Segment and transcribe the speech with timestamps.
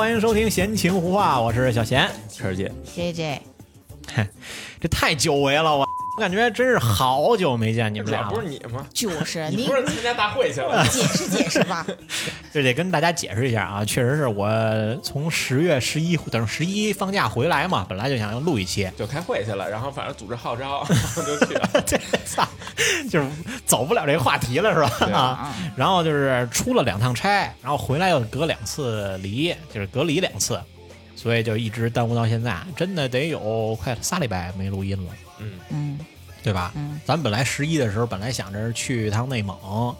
[0.00, 3.42] 欢迎收听闲情胡话，我是小贤，晨儿姐，J J，
[4.80, 8.48] 这太久违了，我我感觉真是好久没见你们俩了这不是。
[8.48, 8.86] 你吗？
[8.94, 10.82] 就是您你不是参加大会去了？
[10.88, 11.86] 解释解释吧。
[12.50, 14.48] 这得跟大家解释一下啊，确实是我
[15.02, 20.82] 从十月十一等十一放假回来嘛，本来就想要录一期，就开会去了，然后反正组织号召
[21.14, 21.68] 就去了。
[21.84, 22.48] 这操，
[23.10, 23.28] 就是
[23.64, 25.16] 走不了这个话题了，是吧？
[25.16, 30.60] 啊，然后就是出了两趟差，然后回来又隔两次离，就是隔离两次，
[31.16, 35.98] 所以就一直耽误到现在，真的得有快仨礼拜没录音了，嗯，嗯。
[36.42, 36.72] 对吧？
[36.74, 39.54] 嗯，咱本来十一的时候本来想着去一趟内蒙，
[39.90, 39.94] 哎，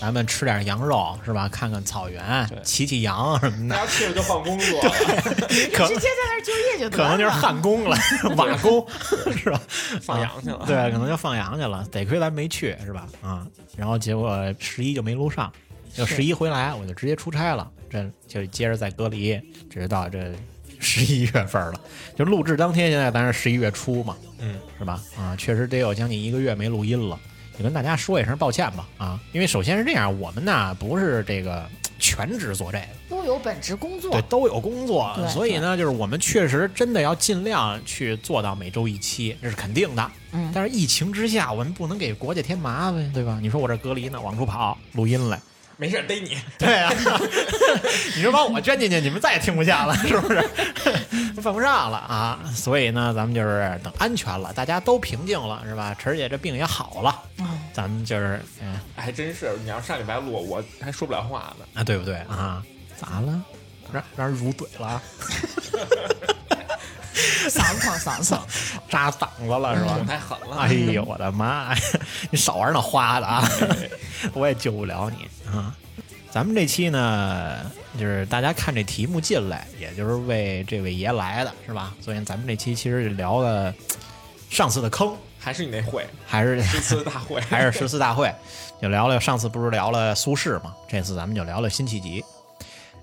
[0.00, 1.48] 咱们吃点羊肉是吧？
[1.48, 7.04] 看看草原，骑骑羊什么的，大家去了就换工作了，可直接在那儿就业就得了。
[7.04, 7.96] 可能就是焊工了，
[8.36, 8.86] 瓦工
[9.36, 9.60] 是吧？
[10.02, 10.64] 放羊去了。
[10.66, 11.86] 对，可能就放羊去了。
[11.90, 13.08] 得亏咱没去，是吧？
[13.22, 15.50] 啊，然后结果十一就没录上，
[15.94, 20.32] 就十一回来我就直接出差了，这就接着再隔离，直到这
[20.78, 21.80] 十一月份了。
[22.16, 25.00] 就录制当天，现在咱是十一月初嘛，嗯，是吧？
[25.16, 27.18] 啊，确实得有将近一个月没录音了，
[27.58, 28.88] 也跟大家说一声抱歉吧。
[28.98, 31.64] 啊，因为首先是这样，我们呢不是这个
[31.98, 32.86] 全职做这个。
[33.08, 40.10] 都有本职工作对，，都有工作，所以呢，就是我们确实真的要尽量去做到每周一期，这是肯定的。
[40.32, 43.38] 嗯但是疫情之下，我们不能给国家添麻烦，对吧？
[43.40, 45.40] 你说我这隔离呢，往出跑录音来，
[45.76, 46.36] 没事逮你。
[46.58, 46.92] 对啊、
[48.16, 50.42] 你说把我圈进去，你们再也听不见了，是不是？
[51.42, 52.40] 犯不上了啊！
[52.54, 55.94] 所以呢，咱们就是等安全了，大家都平静了，是吧？
[55.98, 61.66] 晨儿姐这病也好了，嗯咱们就是嗯还真是，你要上礼拜录，我还说不了话呢。
[61.74, 62.62] 啊，对不对啊？
[62.96, 63.42] 咋了？
[63.92, 65.02] 让让人捂嘴了，
[67.14, 68.42] 嗓子疼嗓子疼。
[68.88, 69.98] 扎嗓子了是吧？
[70.06, 70.56] 太狠了。
[70.58, 71.80] 哎呦我的妈呀！
[72.30, 73.48] 你少玩那花的啊，
[74.32, 75.74] 我也救不了你啊。
[76.30, 81.94] 咱们这期呢，就是大家看这题目进来，也就是为这位爷来的，是吧？
[82.00, 83.72] 所以咱们这期其实聊了
[84.50, 88.34] 上次的坑，还是你那会，还是这次大会， 还是十四大会，
[88.82, 90.74] 就聊聊上次不是聊了苏轼嘛？
[90.88, 92.24] 这次咱们就聊聊辛弃疾。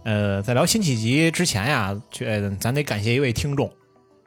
[0.04, 3.72] 呃，在聊辛弃疾之前呀，这咱得感谢一位听众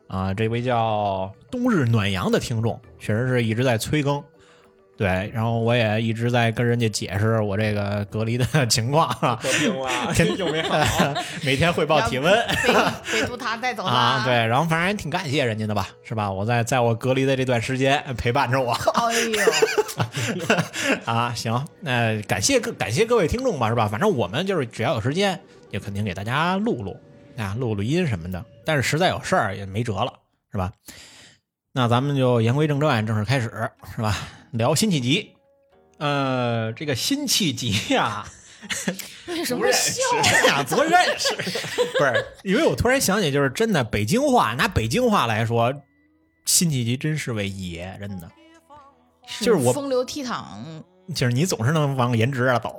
[0.07, 4.23] 啊，这位叫冬日暖阳的听众，确实是一直在催更。
[4.97, 9.91] 对，然后我也一直在跟人家解释我这个隔离的 情况啊，得病了，
[10.39, 10.79] 又没好。
[11.45, 12.33] 每天汇报体温
[13.85, 14.33] 啊，对，。
[14.33, 16.31] 然后反正也挺感谢人家的吧，是吧？
[16.31, 20.47] 我在在我隔离的这段时间陪伴着我，哎呦，
[21.07, 23.89] 啊，行，那感谢各感谢各位听众吧，是吧？
[23.89, 25.41] 反正我们就是只要有时间，
[25.73, 26.97] 也肯定给大家录录
[27.37, 28.45] 啊，录录音什么的。
[28.65, 30.13] 但是实在有事儿也没辙了，
[30.51, 30.73] 是吧？
[31.73, 34.17] 那咱们就言归正传，正式开始，是吧？
[34.53, 35.33] 聊辛弃疾。
[35.99, 38.27] 呃，这个辛弃疾呀、
[39.27, 40.01] 为 什么笑？
[40.23, 42.27] 这俩多认识，不是？
[42.43, 45.73] 因为我突然想起，就是真的北京话，拿北京话来说，
[46.47, 48.31] 辛弃疾真是位爷，真的。
[49.41, 50.45] 就是我风流倜傥，
[51.15, 52.77] 就是你总是能往颜值上走。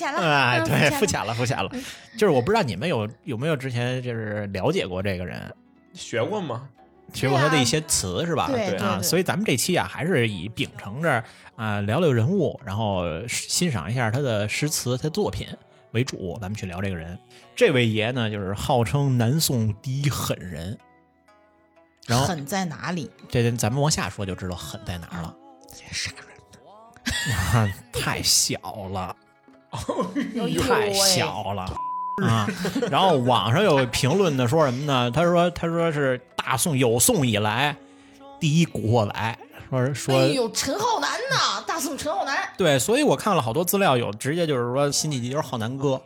[0.00, 0.22] 肤浅了，肤浅了。
[0.22, 1.06] 哎，嗯对，肤了。
[1.06, 1.70] 浅了，肤浅了。
[2.16, 5.54] 就是我不知道你们有有没有之前就是了解过这个人，
[5.94, 6.68] 学过吗？
[7.12, 8.44] 学过他的一些词是吧？
[8.44, 11.24] 啊，对对对所以咱们这期啊，还是以秉承着
[11.56, 15.48] 啊、聊聊人物，然后欣赏一下他的诗词、他的作品
[15.90, 17.18] 为主，咱们去聊这个人。
[17.56, 20.78] 这位爷呢，就是号称南宋第一狠人。
[22.06, 23.10] 然后狠在哪里？
[23.28, 25.34] 这咱们往下说就知道狠在哪儿了。
[25.90, 26.10] 杀
[27.52, 28.58] 啊， 太小
[28.92, 29.16] 了。
[30.34, 30.56] 人！
[30.58, 31.62] 太小了
[32.22, 32.46] 啊！
[32.90, 35.10] 然后网上有评论的说什么呢？
[35.10, 37.74] 他说他说是大宋有宋以来
[38.38, 39.38] 第一古惑仔，
[39.70, 42.36] 说说哎呦，陈浩南呐，大宋陈浩南。
[42.58, 46.00] 对，所以我看了好多资料，有直接就是说辛弃疾就是浩南哥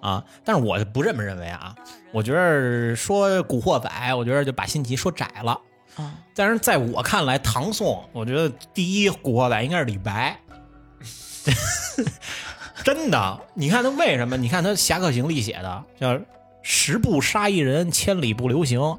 [0.00, 1.74] 啊，但是我不这么认为啊，
[2.12, 5.60] 我觉得说古惑仔，我觉得就把辛弃疾说窄了。
[5.96, 10.36] 啊，但是在我看来，唐宋我觉得第一古惑仔应该是李白，
[12.84, 13.40] 真的。
[13.54, 14.36] 你看他为什么？
[14.36, 16.18] 你看他《侠客行》里写的叫
[16.62, 18.98] “十步杀一人，千里不留行；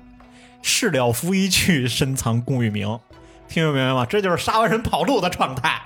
[0.62, 3.00] 事了拂衣去，深藏功与名。”
[3.47, 4.06] 听明白吗？
[4.06, 5.80] 这就是杀完人跑路的状态，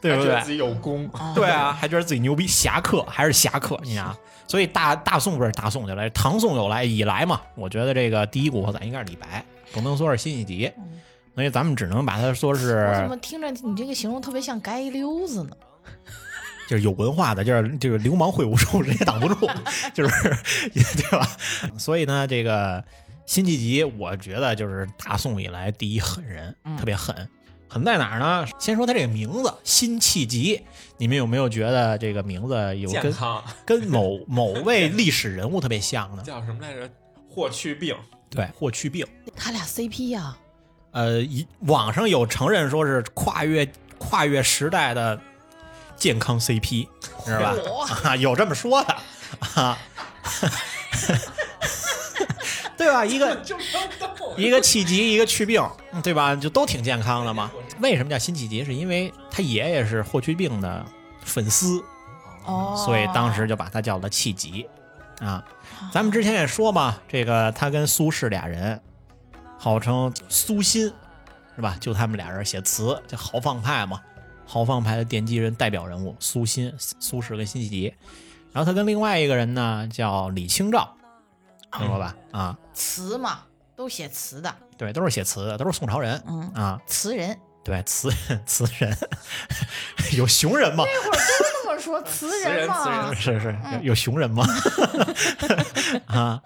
[0.00, 0.40] 对不对觉得？
[0.42, 4.16] 自己有功，对啊，还觉得自己牛逼，侠客还是侠客，你想，
[4.46, 10.70] 所以大大宋不是大宋就来，唐宋有来以来嘛，我觉得这个第一古惑仔应该是李白，不能说是辛弃疾，
[11.34, 15.56] 所以咱们只能把它说我怎么听着你这个形容特别像街溜子呢？
[16.68, 19.48] 就是有文化的，就是这个流氓会武术人也挡不住，
[19.94, 20.36] 就是
[20.70, 21.26] 对吧？
[21.78, 22.84] 所以呢，这个
[23.24, 27.26] 辛弃疾，我觉得就是大宋以来第一狠人，嗯特别狠。
[27.70, 28.46] 狠在哪儿呢？
[28.58, 30.62] 先说他这个名字辛弃疾，
[30.98, 36.22] 你们有没有觉得这个名字有跟健康跟某某位历史人物特别像呢？
[36.26, 36.90] 叫什么来着？
[37.28, 37.96] 霍去病。
[38.28, 39.06] 对，霍去病。
[39.34, 40.36] 他俩 CP 呀、
[40.92, 43.66] 呃，一网上有承认说是跨越
[43.98, 45.18] 跨越时代的
[45.98, 46.86] 健康 CP，
[47.24, 47.54] 知道吧？
[48.04, 48.96] 啊， 有这么说的
[49.54, 49.76] 啊，
[52.76, 53.04] 对吧？
[53.04, 53.42] 一个
[54.36, 55.60] 一个气急，一个去病，
[55.92, 56.34] 嗯对吧？
[56.36, 57.50] 就都挺健康的嘛。
[57.80, 58.64] 为什么叫辛弃疾？
[58.64, 60.84] 是因为他爷爷是霍去病的
[61.24, 61.82] 粉丝，
[62.44, 64.68] 哦，所以当时就把他叫了气急
[65.20, 65.42] 啊。
[65.92, 68.80] 咱们之前也说嘛，这个他跟苏轼俩人
[69.58, 70.92] 号称苏辛，
[71.56, 71.76] 是吧？
[71.80, 74.00] 就他们俩人写词，叫豪放派嘛，
[74.50, 77.94] 豪放派的奠基人、代表人物苏辛、苏轼跟辛弃疾。
[78.50, 80.96] 然后他跟另外一个人呢叫李清照，
[81.76, 82.16] 听说吧？
[82.32, 83.40] 啊，词嘛，
[83.76, 86.80] 都写词的，对，都是写词的，都是宋朝人嗯，啊。
[86.86, 87.38] 词人。
[87.62, 88.10] 对，词
[88.46, 88.96] 词人
[90.16, 90.84] 有熊人吗？
[90.88, 94.46] 那会儿都这么说，词人嘛，词人是是有有熊人吗？
[96.06, 96.42] 啊，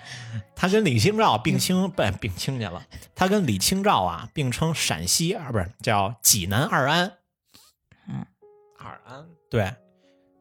[0.57, 2.83] 他跟李清照并称不并称去了，
[3.15, 7.13] 他跟李清照啊并称陕西啊不是叫济南二安，
[8.89, 9.75] 尔安对，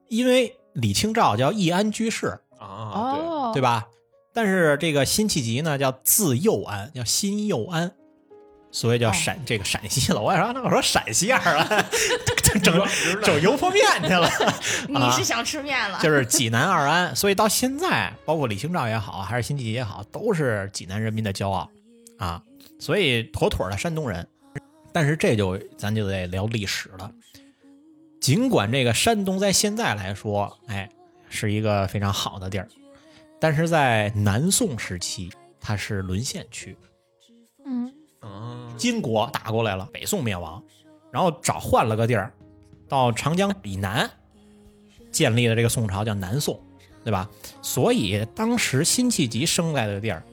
[0.08, 3.88] 因为李清照叫易安居士，啊，对，对吧？
[4.34, 7.92] 但是这个辛弃疾呢叫字幼安，叫辛幼安。
[8.74, 11.86] 所以叫陕、这个陕西了，我也说那我说陕西二安，
[13.22, 14.30] 整油泼面去了。
[14.88, 16.00] 你是想吃面了？
[16.02, 21.70] 就是济南二安，所以到现在，包括李清照也好，还是辛弃疾也好，都是济南人民的骄傲
[22.18, 22.42] 啊。
[22.80, 24.26] 所以妥妥的山东人。
[24.94, 27.12] 但是这就咱就得聊历史了。
[28.22, 30.88] 尽管这个山东在现在来说，哎，
[31.28, 32.68] 是一个非常好的地儿，
[33.40, 36.78] 但是在南宋时期，它是沦陷区。
[37.66, 37.92] 嗯，
[38.22, 40.64] 嗯，金国打过来了，北宋灭亡，
[41.12, 42.32] 然后找换了个地儿，
[42.88, 44.08] 到长江以南
[45.12, 46.62] 建立的这个宋朝叫南宋，
[47.04, 47.28] 对吧？
[47.64, 50.24] 所以当时辛弃疾生在的地儿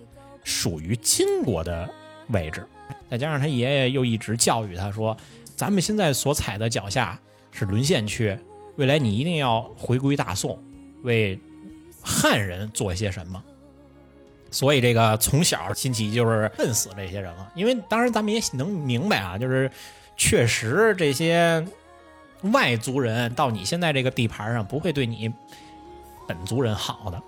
[0.45, 1.89] 属于金国的
[2.29, 2.69] 位置，
[3.11, 5.17] 再加上他爷爷又一直教育他说，
[5.57, 7.19] 咱们现在所踩的脚下
[7.51, 8.37] 是沦陷区，
[8.77, 10.59] 未来你一定要回归大宋，
[11.03, 11.39] 为
[12.01, 13.43] 汉人做些什么。
[14.51, 19.71] 所以这个从小亲戚就是恨死这些人了，因为当然咱们也能明白啊，就是
[20.17, 21.63] 确实这些
[22.53, 25.31] 外族人到你现在这个地盘上不会对你
[26.27, 27.23] 本族人好的，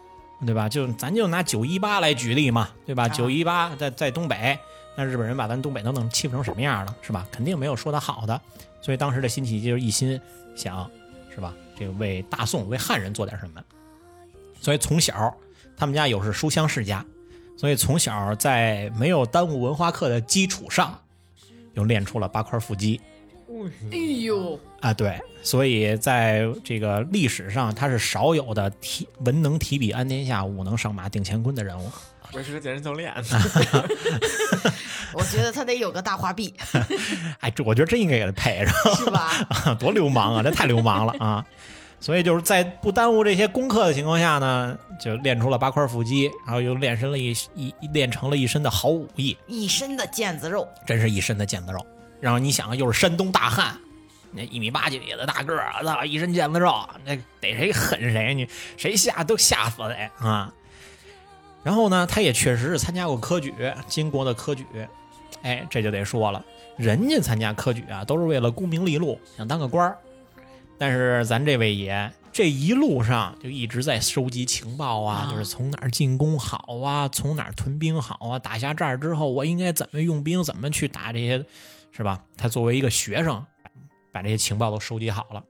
[0.47, 0.67] 对吧？
[0.67, 3.07] 就咱就拿九一八来举例嘛，对吧？
[3.07, 4.59] 九一八在在东北，
[4.97, 7.27] 那日本人把咱东北都能欺负成什么样了，是吧？
[7.31, 8.41] 肯定没有说他好的，
[8.83, 10.21] 所以当时的辛弃疾就是一心
[10.55, 10.91] 想，
[11.35, 11.55] 是吧？
[11.79, 13.63] 这个为大宋为汉人做点什么，
[14.61, 15.35] 所以从小
[15.77, 17.03] 他们家又是书香世家，
[17.57, 20.99] 所以从小在没有耽误文化课的基础上，
[21.73, 23.01] 又练出了八块腹肌
[23.91, 24.93] 哎呦，啊。
[24.93, 31.91] 对，所以在这个历史上，他是少有的提文能提笔安天下，武能上马定乾坤的人物。
[32.33, 33.13] 我是个健身教练，
[35.13, 36.55] 我觉得他得有个大花臂，
[37.41, 38.75] 哎，这我觉得真应该给他配上。
[38.97, 39.33] 是吧？
[39.81, 40.43] 多流氓啊！
[40.43, 41.45] 这太流氓了啊！
[41.99, 51.85] 所以就是在不耽误这些功课的情况下呢，就练出了八块腹肌，然后又练身了一一一练成了一身的好武艺，一身的腱子肉，真是一身的腱子肉。
[52.21, 53.77] 然后你想，又是山东大汉，
[54.31, 60.53] 那一米八几的大个儿，操，一身腱子肉，那逮谁狠谁，你谁吓都吓死谁啊！
[61.63, 63.55] 然后呢，他也确实是参加过科举，
[63.87, 64.67] 金国的科举，
[65.43, 66.45] 哎，这就得说了，
[66.77, 69.99] 人家参加科举啊，都是为了功名利禄，想当个官儿。
[70.79, 81.45] 但是咱这位爷这一路上就一直在收集情报啊，啊就是从哪儿进攻好啊，从哪儿屯兵好啊，打下这儿之后，我应该怎么用兵，怎么去打这些，
[81.93, 82.25] 是吧？
[82.39, 83.45] 他作为一个学生，
[84.11, 85.45] 把这些情报都收集好了。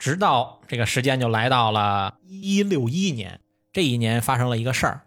[0.00, 3.38] 直到这个时间就来到了一六一年，
[3.78, 5.02] 这一年发生了一个事儿，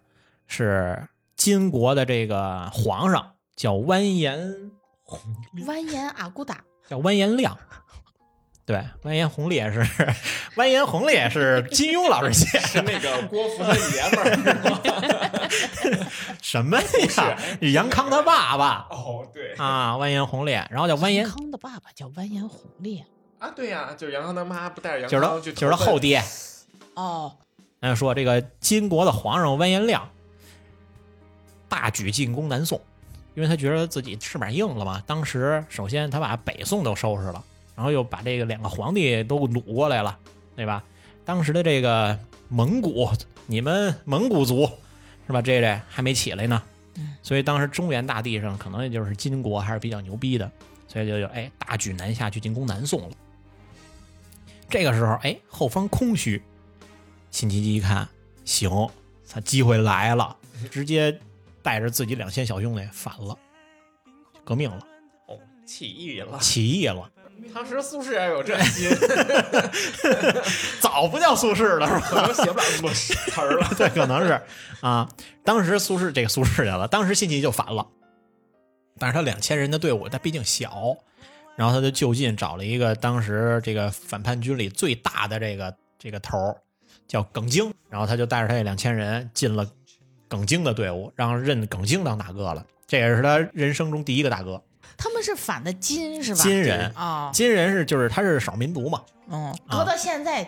[0.47, 4.71] 是金国的这个皇上叫完颜
[5.67, 7.57] 完颜阿骨打，叫完颜亮，
[8.65, 9.85] 对，完颜洪烈是
[10.55, 15.99] 完颜洪烈是金庸老师写是那个郭芙他爷们儿？
[16.41, 17.37] 什么呀？
[17.73, 18.87] 杨康他爸爸。
[18.89, 19.51] 哦，对。
[19.55, 23.05] 啊，完颜洪烈，然后叫完颜杨，康的爸爸叫完颜洪烈。
[23.37, 26.23] 啊，对呀，就是杨康他妈不带着杨就是他就是他后爹。
[26.93, 27.35] 哦，
[27.81, 30.07] 那就说这个金国的皇上完颜亮
[31.67, 32.79] 大举进攻南宋，
[33.33, 35.03] 因为他觉得自己翅膀硬了嘛。
[35.07, 37.43] 当时首先他把北宋都收拾了，
[37.75, 40.17] 然后又把这个两个皇帝都掳过来了，
[40.55, 40.83] 对吧？
[41.25, 42.17] 当时的这个
[42.49, 43.09] 蒙古，
[43.47, 44.69] 你们蒙古族
[45.25, 45.41] 是吧？
[45.41, 46.61] 这这还没起来呢
[46.95, 50.51] 嗯，所以当时中原大地上可能也就是金国还是比较牛逼的，
[50.87, 53.15] 所以就就哎大举南下去进攻南宋了。
[54.69, 56.41] 这个时候，哎，后方空虚，
[57.31, 58.07] 辛弃疾一看，
[58.45, 58.69] 行，
[59.27, 60.35] 他机会来了，
[60.69, 61.17] 直接
[61.63, 63.35] 带着自己两千小兄弟反了，
[64.43, 64.85] 革命了，
[65.27, 66.37] 哦，起义了。
[66.39, 67.09] 起义了。
[67.55, 68.87] 当时苏轼也有这心，
[70.79, 72.01] 早不叫苏轼了，是吧？
[72.01, 73.67] 可能写不了那么多词儿了。
[73.75, 74.39] 对，可能是
[74.81, 75.09] 啊。
[75.43, 77.87] 当时苏轼这个苏轼去了，当时辛弃疾就反了，
[78.99, 80.95] 但是他两千人的队伍，他毕竟小，
[81.55, 86.55] 然后他就就近找了一个当时这个反叛军里最大的这个这个头儿，
[87.11, 89.67] 叫耿京，然后他就带着他这两千人进了
[90.29, 92.65] 耿京的队伍，让认耿京当大哥了。
[92.87, 94.63] 这也是他人生中第一个大哥。
[94.97, 96.41] 他们是反的金是吧？
[96.41, 100.47] 金人啊，金人是就是他是少数民族嘛，嗯，啊搁到现在，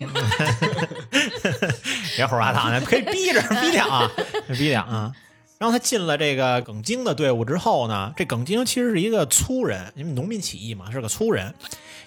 [2.16, 4.10] 别胡说八道呢，可以逼着逼两啊，
[4.48, 5.14] 逼两啊。
[5.58, 11.54] 然后他进了这个耿京的队伍之后呢，这耿京其实是一个粗人，因为农民起义嘛，是个粗人。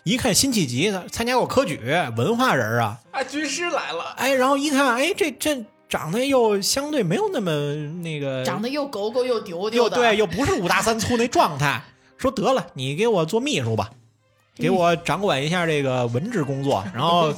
[0.04, 1.80] 一看辛弃疾他参加过科举，
[2.18, 7.52] 文化人啊，啊，军师来了，哎，然后一看，哎，这这长得又相对没有那么
[8.02, 11.84] 那个，长得又狗狗又丢丢的，又对，又不是五大三粗那状态。
[12.18, 13.90] 说得了，你给我做秘书吧，
[14.56, 17.34] 给我掌管一下这个文职工作， 然后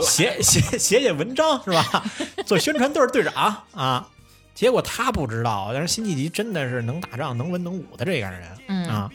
[0.00, 2.04] 写写写写文章是吧？
[2.46, 4.08] 做宣传队队长啊。
[4.54, 9.10] 结果他不知道，但是辛弃疾真的是能打仗、能文能武的这样人嗯啊。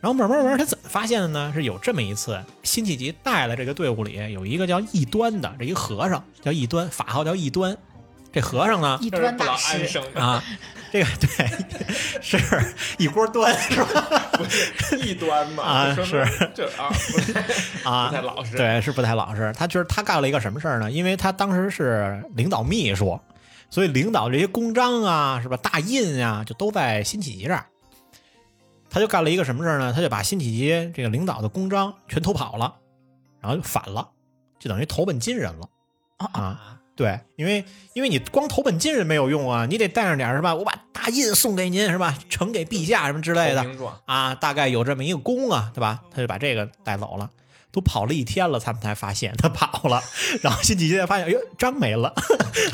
[0.00, 1.52] 然后慢慢慢慢，他怎么发现的呢？
[1.54, 7.76] 是有这么一次，辛弃疾带了这个队伍里有一个叫异端的，这一和尚叫异端，法号叫异端。
[8.30, 10.44] 这和尚呢一这是不老端大师，安生，啊，
[10.92, 11.50] 这个对
[12.20, 12.38] 是
[12.98, 14.02] 一锅端是吧？
[14.34, 15.62] 不是异端嘛？
[15.64, 17.40] 啊是这啊，不太
[17.90, 19.50] 啊不太老实。，对，是不太老实。
[19.56, 20.90] 他就是他干了一个什么事儿呢？
[20.90, 23.18] 因为他当时是领导秘书，
[23.70, 25.56] 所以领导这些公章啊，是吧？
[25.56, 27.64] 大印啊，就都在辛弃疾这儿。
[28.90, 29.92] 他就干了一个什么事儿呢？
[29.92, 32.74] 他就把辛弃疾这个领导的公章全偷跑了，
[33.40, 34.08] 然后就反了，
[34.58, 35.68] 就等于投奔金人了
[36.16, 36.74] 啊。
[36.96, 40.52] 对，因为因为你光投奔金人没有用啊，你得带上点儿是吧？
[40.52, 42.18] 我把大印送给您是吧？
[42.28, 43.64] 呈给陛下什么之类的。
[44.04, 46.02] 啊，大概有这么一个功啊，对吧？
[46.10, 47.30] 他就把这个带走了，
[47.78, 50.02] 都跑了一天了，他们才发现他跑了。
[50.42, 52.12] 然后辛弃疾才发现，哎呦，章没了，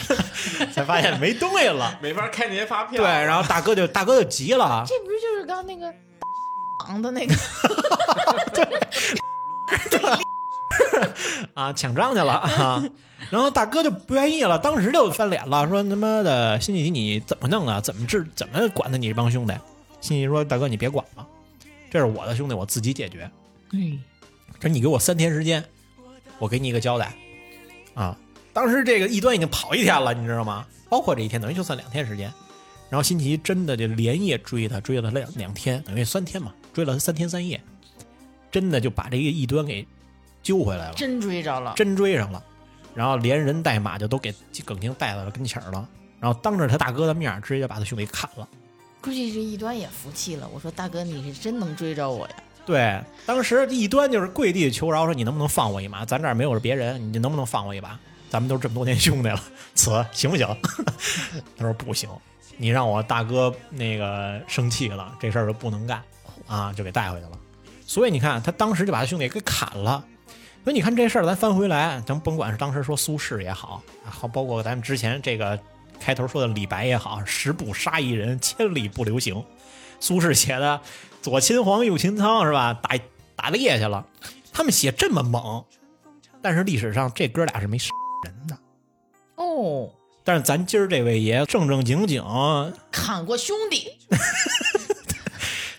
[0.73, 1.99] 才发现没东西了。
[2.01, 3.03] 没法开那些发票。
[3.03, 5.93] 对，然后大哥就大哥就急了，啊这不是就是刚那个
[6.89, 7.35] 党的那个
[11.53, 12.83] 啊，抢账去了啊。
[13.31, 17.79] 然后大哥就不愿意了，当时就翻脸了，说他妈的辛弃疾你怎么弄啊？
[17.79, 18.27] 怎么治？
[18.35, 19.53] 怎么管的你这帮兄弟？
[20.01, 21.27] 辛弃疾说：“大哥你别管了，
[21.91, 23.31] 这是我的兄弟，我自己解决。
[23.73, 24.03] 嗯
[24.65, 25.63] 这你给我三天时间，
[26.39, 27.13] 我给你一个交代
[27.93, 28.19] 啊。
[28.55, 30.65] 当时这个异端已经跑一天了，你知道吗？
[30.89, 32.33] 包括这一天，等于就算两天时间。
[32.89, 37.61] 然后辛奇真的就连夜追他，追了两两天，等于三天嘛，追了他三天三夜，
[38.51, 39.87] 真的就把这个异端给
[40.43, 42.43] 揪回来了，真追着了，真追上了。
[42.95, 45.87] 然后连人带马就都给耿京带到了跟前儿了，
[46.19, 48.49] 然后当着他大哥的面直接把他兄弟砍了。
[49.03, 50.49] 估计这异端也服气了。
[50.55, 52.35] 我说大哥，你是真能追着我呀？
[52.67, 56.05] 对，当时异端就是跪地求饶，说你能不能放我一马？
[56.05, 57.99] 咱这儿没有别人，你能不能放我一把？
[58.31, 59.41] 咱们都这么多年兄弟了，
[59.75, 60.49] 此行不行？
[61.57, 62.09] 他说不行，
[62.57, 66.03] 你让我大哥那个生气了，这事儿就不能干
[66.47, 67.33] 啊，就给带回去了。
[67.87, 70.03] 所以你看，他当时就把他兄弟给砍了。
[70.65, 75.61] 所以你看这事儿，咱翻回来，咱甭管是当时说苏轼也好，好包括咱们之前这个
[76.01, 79.45] 开头说的李白也好，十步杀一人，千里不留行。
[80.01, 80.81] 苏轼写的
[81.25, 82.75] 左秦皇右秦苍是吧？
[82.75, 82.91] 打
[83.35, 84.05] 打猎去了，
[84.53, 85.65] 他们写这么猛，
[86.43, 87.89] 但是历史上这哥俩是没杀
[88.27, 88.59] 人的。
[89.37, 89.91] 哦，
[90.23, 92.23] 但是咱今儿这位爷正正经经、
[92.93, 93.91] 砍过兄弟，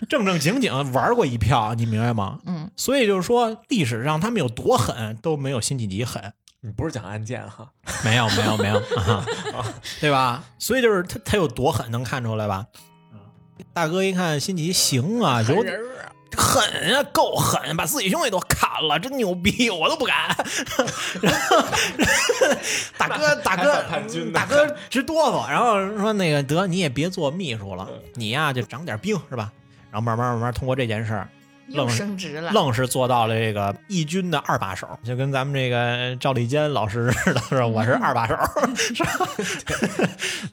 [0.08, 2.40] 正正经经玩过一票，你明白吗？
[2.46, 7.70] 嗯，所以就是说，历史上他们有多狠都没有辛弃疾狠，你不是讲案件哈？
[8.04, 9.24] 没有没有没有啊，
[10.02, 10.42] 对吧？
[10.58, 12.66] 所以就是他他有多狠，能看出来吧？
[13.76, 16.64] 大哥一看辛弃疾行啊，有狠人儿啊狠
[16.94, 20.34] 啊，够狠，把自己兄弟都砍了，真牛逼，我都不敢。
[21.20, 21.66] 然 后
[22.96, 23.84] 大哥，大哥
[24.32, 29.52] 大哥直哆嗦，然后说那个得你也别做秘书了嗯，你呀就长点兵是吧？
[29.90, 31.28] 然后慢慢慢慢通过这件事儿，
[31.68, 37.68] 愣是升职了，愣是做到了这个义军的二把手，就跟咱们这个赵立坚老师似的？
[37.68, 38.34] 我是二把手，
[38.74, 39.10] 是吧？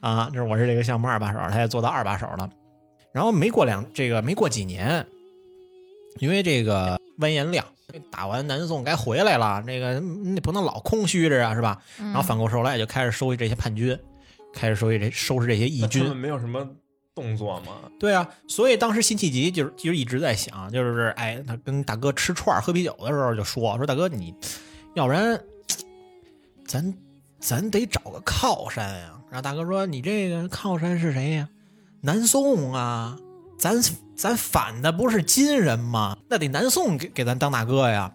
[0.02, 2.46] 啊，就是我是这个项目二把手，他也做到二把手了。
[3.14, 5.06] 然后没过两这个没过几年，
[6.18, 7.64] 因为这个完颜亮
[8.10, 11.80] 打完南宋该回来了，这个你不能老空虚着啊，是吧？
[12.00, 13.96] 嗯然后反过手来就开始收拾这些叛军，
[14.52, 16.16] 开始收拾这收拾这些义他们军。
[16.16, 16.68] 没有什么
[17.14, 17.88] 动作嘛。
[18.00, 24.34] 对啊，所以当时辛弃疾就是就是一直在想，就是哎，他跟大哥吃串儿喝啤酒的时候就说说大哥你，
[24.94, 25.40] 要不然
[26.66, 26.92] 咱
[27.38, 29.12] 咱得找个靠山呀。
[29.30, 31.48] 然后大哥说你这个靠山是谁呀？
[32.04, 33.16] 南宋啊，
[33.58, 33.82] 咱
[34.14, 36.18] 咱反的不是金人吗？
[36.28, 38.12] 那得南宋给给咱当大哥呀。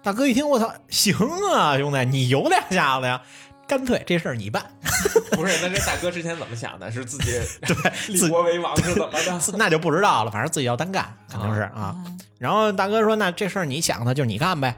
[0.00, 1.12] 大哥一听我操，行
[1.52, 3.20] 啊，兄弟，你有两下子呀，
[3.66, 4.64] 干脆这事儿你办。
[5.34, 6.88] 不是，那这大哥之前怎么想的？
[6.92, 7.32] 是自己
[7.66, 7.74] 对，
[8.14, 9.58] 立国为王是怎么的？
[9.58, 11.96] 那就不知道了，反正自己要单干，肯定是啊。
[12.38, 14.76] 然后大哥说：“那这事儿你想的，就你干呗，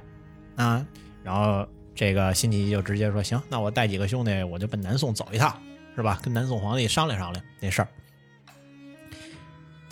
[0.57, 0.83] 啊。”
[1.23, 5.55] 然后这个辛弃疾就直接说：“行，那我带几个兄弟，我就奔南宋走一趟，
[5.95, 6.19] 是吧？
[6.23, 7.89] 跟南宋皇帝商量商量那事儿。”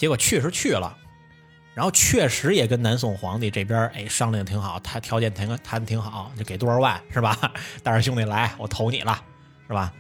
[0.01, 0.97] 结果去是去了，
[1.75, 7.37] 然后确实也跟南宋皇帝这边哎商量挺好，他条件谈谈挺好，就给多少万是吧？
[7.85, 9.23] 带着兄弟来，我投你了，
[9.67, 9.93] 是吧？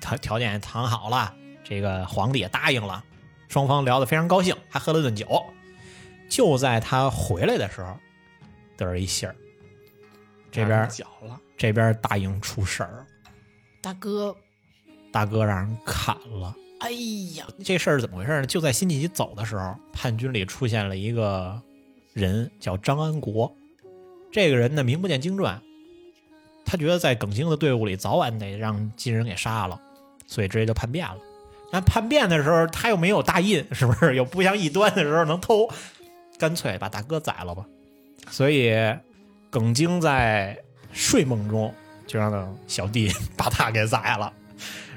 [0.00, 1.32] 他条件也谈好了，
[1.62, 3.04] 这个皇帝也答应了。
[3.48, 5.46] 双方聊得非常高兴，还喝了顿酒。
[6.28, 7.96] 就在他回来的时候，
[8.76, 9.36] 得了一信儿，
[10.50, 13.06] 这边搅了，这边大营出事儿了，
[13.80, 14.34] 大哥，
[15.12, 16.52] 大哥让人砍了。
[16.84, 18.46] 哎呀，这事儿怎么回事呢？
[18.46, 21.58] 就在辛弃疾走的时候，叛军里出现了一个
[22.12, 23.50] 人，叫张安国。
[24.30, 25.58] 这个人呢，名不见经传，
[26.62, 29.80] 他觉得在耿京的队伍里早晚得让金人给杀了，
[30.26, 31.16] 所以直接就叛变了。
[31.72, 34.14] 但叛变的时候，他又没有大印，是不是？
[34.14, 35.66] 又不像异端的时候能偷，
[36.38, 37.64] 干脆把大哥宰了吧。
[38.28, 38.74] 所以
[39.48, 40.58] 耿京在
[40.92, 41.72] 睡梦中
[42.06, 44.30] 就让小弟 把他给宰了，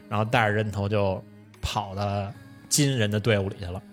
[0.09, 1.23] 然后带着人头就
[1.69, 2.31] 跑到
[2.69, 3.83] 金人的队伍里去了。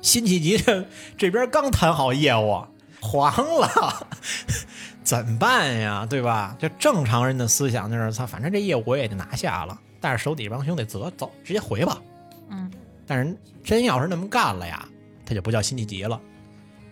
[0.00, 0.86] 辛弃疾这
[1.18, 2.64] 这边刚谈好业务，
[3.02, 4.06] 黄了，
[5.04, 6.06] 怎么办呀？
[6.08, 6.56] 对吧？
[6.58, 12.00] 就正常人的思想就是，操，反正这业务我也就拿下了，但是手底这帮兄弟走走，直接回吧。
[12.48, 12.72] 嗯，
[13.06, 14.88] 但是真要是那么干了呀，
[15.26, 16.18] 他就不叫辛弃疾了。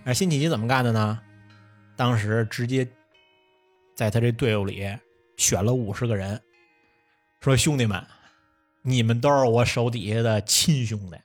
[0.04, 1.18] 而辛弃疾怎么干的呢？
[1.96, 2.86] 当时直接
[3.94, 4.86] 在他这队伍里
[5.38, 6.40] 选了五十个人，
[7.40, 8.02] 说兄弟们，
[8.82, 11.16] 你们都是我手底下的亲兄弟，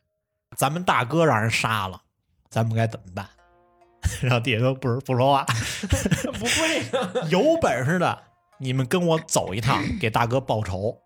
[0.56, 2.02] 咱们大哥让人杀了，
[2.50, 3.28] 咱们该怎么办？
[4.22, 5.46] 然后底下都不是不说话，
[6.39, 7.28] 不会啊！
[7.30, 8.17] 有本事的
[8.60, 10.98] 你们跟我走一趟， 给大哥报仇。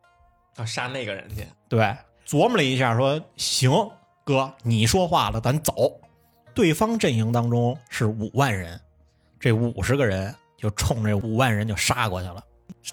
[0.57, 1.95] 要杀那个人去，对，
[2.27, 3.71] 琢磨了一下，说行，
[4.25, 5.73] 哥，你说话了，咱走。
[6.53, 8.79] 对方阵营当中是五万人，
[9.39, 12.43] 这五十个人就冲这五万人就杀过去了，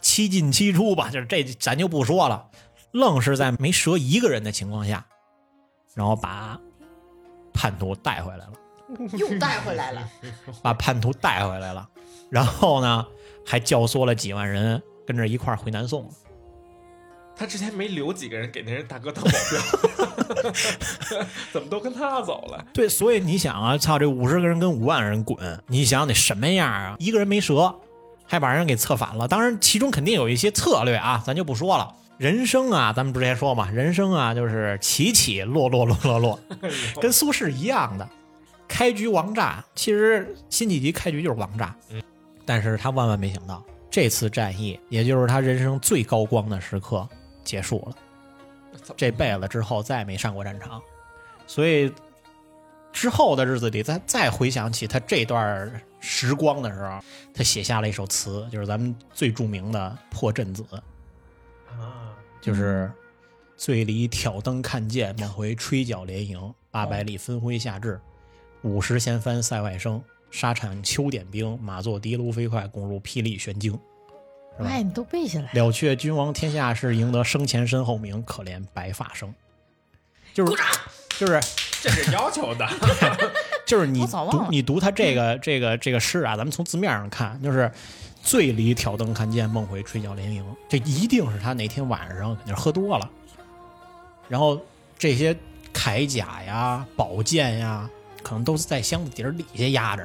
[0.01, 2.49] 七进七出吧，就是这咱就不说了，
[2.93, 5.05] 愣是在没折一个人的情况下，
[5.95, 6.59] 然后把
[7.53, 8.53] 叛徒带回来了，
[9.19, 10.09] 又带回来了。
[10.63, 11.89] 把叛徒带回来了，
[12.31, 13.07] 然后呢，
[13.45, 16.11] 还教唆了几万人跟着一块儿回南宋了。
[17.37, 20.53] 他之前没留几个人给那人大哥当保镖，
[21.53, 22.67] 怎么都跟他走了？
[22.73, 26.97] 对，所以你想啊，操，这五十个人跟五万人滚，你想得什么样啊？
[26.99, 27.79] 一个人没折，
[28.25, 29.29] 还把人给策反了。
[29.29, 31.95] 当然，其中肯定有一些策略啊，咱就不说了。
[32.19, 36.41] 人生啊，咱们之前说嘛，人生啊就是起起落落落落落，
[37.01, 38.09] 跟苏轼一样的，
[38.67, 39.65] 开局王炸。
[39.77, 41.75] 其实辛弃疾开局就是王炸，
[42.45, 47.09] 但是他万万没想到，这次战役，也就是他人生最高光的时刻
[47.45, 47.97] 结束了。
[48.97, 50.83] 这辈子之后再也没上过战场，
[51.47, 51.93] 所以
[52.93, 56.99] 之后的日子里，再再回想起他这段时光的时候，
[57.33, 60.65] 他写下了一首词，就是咱们最著名的《破阵子》，
[61.79, 62.91] 啊，就是
[63.57, 66.55] “醉里挑灯看剑，梦回吹角连营。
[66.71, 68.01] 八百里分麾下炙，
[68.63, 70.03] 五十弦翻塞外声。
[70.31, 73.77] 沙场秋点兵，马作的卢飞快，攻入霹雳玄惊。
[74.59, 75.51] 哎，你都背下来。
[75.53, 78.23] 了却君王天下事，赢得生前身后名。
[78.25, 79.35] 可怜白发生。
[80.35, 80.53] 就是
[81.19, 81.41] 就是
[81.81, 82.69] 这是要求的。
[83.65, 87.71] 就是你读你读他这个这个这个诗啊，咱们从字面上看，就是
[88.23, 93.11] “醉里挑灯看剑，梦回吹角连营”，这一定是他那天晚上肯定喝多了，
[94.29, 94.61] 然后
[94.99, 95.35] 这些
[95.73, 97.89] 铠甲呀、宝剑呀，
[98.23, 100.03] 可能都是在箱子底儿底下压着，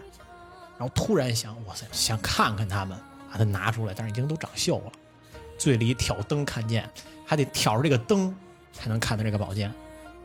[0.77, 2.97] 然后突然想，哇塞，想看看他们，
[3.31, 4.91] 把它拿出来，但是已经都长锈了。
[5.57, 6.89] 醉里挑灯看剑，
[7.25, 8.35] 还得挑着这个灯
[8.71, 9.71] 才能看到这个宝剑。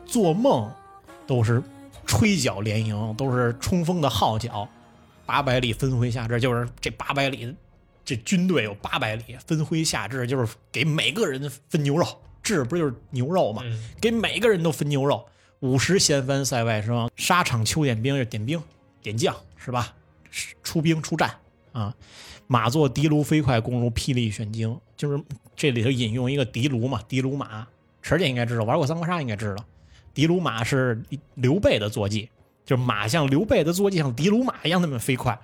[0.07, 0.71] 做梦
[1.27, 1.63] 都是
[2.07, 4.69] 吹角连营，都是冲锋的号角。
[5.27, 7.55] 八百里分麾下这，就是这八百里，
[8.09, 12.07] 这军队有八百里，分麾下炙，就是给每个人分牛肉。
[12.43, 13.61] 炙不就是牛肉吗？
[13.67, 15.27] 嗯给每个人都分牛肉。
[15.61, 18.63] 五十弦翻塞外声，沙场秋点兵，就是点兵
[19.03, 19.95] 点将是吧？
[20.63, 21.35] 出兵出战
[21.73, 21.95] 啊！
[22.47, 25.23] 马作的卢飞快，弓如霹雳玄惊，就是
[25.55, 27.67] 这里头引用一个的卢嘛，的卢马，
[28.01, 29.63] 池姐应该知道，玩过三国杀应该知道。
[30.15, 31.03] 的卢马是
[31.35, 32.31] 刘备的坐骑，
[32.65, 35.39] 就是马像刘备的坐骑像的卢马一样那么飞快，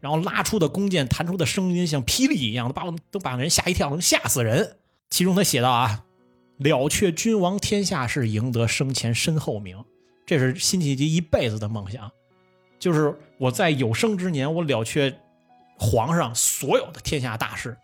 [0.00, 4.76] 然后拉出的弓箭弹出的声音像霹雳一样，都把我都把人吓一跳，能吓死人。
[5.10, 6.04] 其中他写道啊，
[6.58, 9.84] 了却君王天下事，赢得生前身后名，
[10.26, 12.10] 这是辛弃疾一辈子的梦想，
[12.78, 15.16] 就是我在有生之年，我了却
[15.78, 17.76] 皇上所有的天下大事，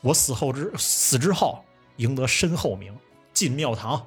[0.00, 1.64] 我死后之死之后，
[1.96, 2.94] 赢得身后名，
[3.32, 4.06] 进庙堂，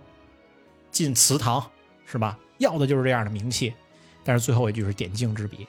[0.91, 1.69] 进祠堂，
[2.06, 2.39] 是吧？
[2.60, 3.73] 要的就是这样的名气。
[4.23, 5.67] 但是最后一句是点睛之笔，“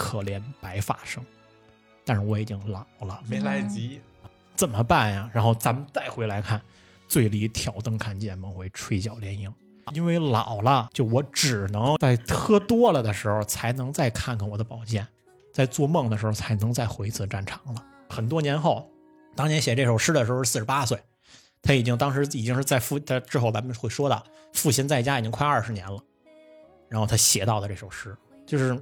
[0.00, 1.22] 可怜白发生”，
[2.06, 4.00] 但是我已经老了，没来得及。
[4.56, 5.30] 怎么办呀？
[5.34, 6.60] 然后咱们再回来看，
[7.06, 9.52] 醉里挑灯看剑，梦回吹角连营。
[9.92, 15.06] 因为老了，就我只能在喝多了的时候才能再看看我的宝剑，
[15.52, 17.84] 在做梦的时候才能再回一次战场了。
[18.08, 18.88] 很多年后，
[19.36, 20.98] 当年写这首诗的时候是四十八岁，
[21.60, 26.00] 他已经当时已经是在父，他之后咱们会说到父亲在家已经快二十年了。
[26.88, 28.78] 然后他写到的这首诗，就是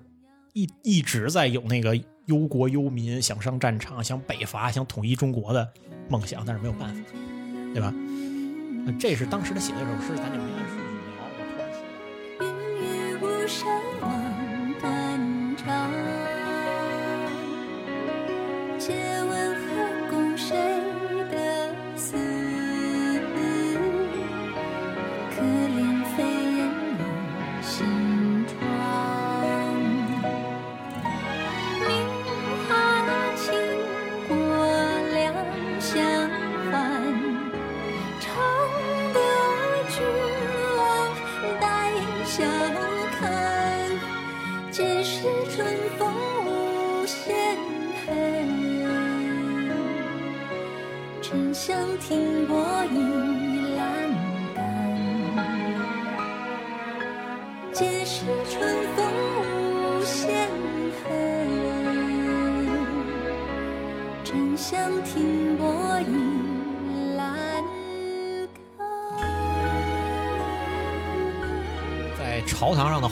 [0.59, 1.95] 一一直在有那个
[2.27, 5.73] 忧国忧民、想上战场、想北伐、想统一中国的
[6.09, 7.01] 梦想，但是没有办法，
[7.73, 7.95] 对吧？
[8.99, 10.51] 这是当时他写的一首诗，咱就没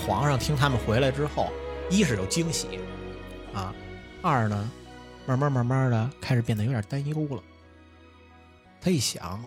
[0.07, 1.51] 皇上听他们回来之后，
[1.91, 2.79] 一是有惊喜，
[3.53, 3.75] 啊，
[4.23, 4.71] 二呢，
[5.27, 7.43] 慢慢慢慢的开始变得有点担忧了。
[8.81, 9.45] 他一想，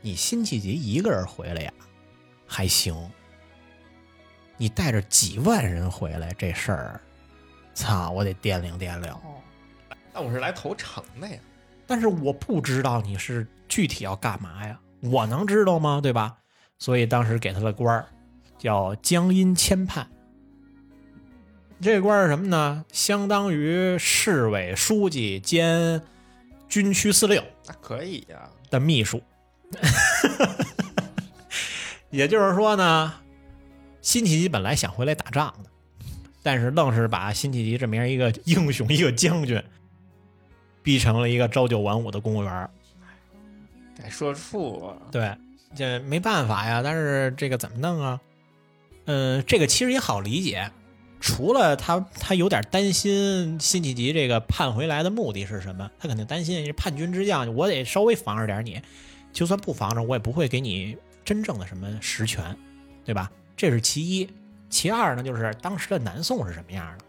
[0.00, 1.72] 你辛弃疾一个人回来呀，
[2.46, 2.96] 还行，
[4.56, 7.00] 你带着几万人回来，这事儿，
[7.74, 9.20] 操，我得掂量掂量。
[10.10, 11.38] 但我是来投诚的呀。
[11.86, 16.00] 但是我不知道你是具体要干嘛呀，我能知道吗？
[16.02, 16.38] 对吧？
[16.78, 18.06] 所以当时给他的官儿
[18.58, 20.10] 叫江阴签判。
[21.80, 22.84] 这官儿是什么呢？
[22.92, 26.02] 相当于市委书记兼
[26.68, 29.22] 军区司令那可以呀、的秘书。
[32.10, 33.14] 也就是说呢，
[34.02, 35.70] 辛弃疾本来想回来打仗的，
[36.42, 39.62] 但是愣是把辛弃疾这么样一个英雄、一个将军，
[40.82, 42.68] 逼成了一个朝九晚五的公务员儿。
[43.94, 44.96] 得说处啊。
[45.12, 45.32] 对，
[45.76, 46.82] 这没办法呀。
[46.82, 48.20] 但是这个怎么弄啊？
[49.10, 50.70] 嗯，这个其实也好理解。
[51.18, 55.90] 除了他，他有点担心辛弃疾这个叛回来的目的是什么？
[55.98, 58.80] 他肯定担心叛军之将，我得稍微防着点你。
[59.32, 60.94] 就算不防着，我也不会给你
[61.24, 62.54] 真正的什么实权，
[63.02, 63.30] 对吧？
[63.56, 64.28] 这是其一。
[64.68, 67.04] 其二呢，就是当时的南宋是什么样的？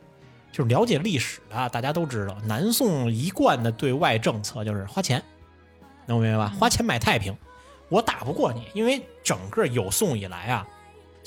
[0.53, 5.21] 就是了解历史的，大家都知道，南宋一贯的对外政策就是花钱，
[6.05, 6.55] 能明白吧？
[6.57, 7.35] 花钱买太平。
[7.89, 10.67] 我打不过你，因为整个有宋以来啊，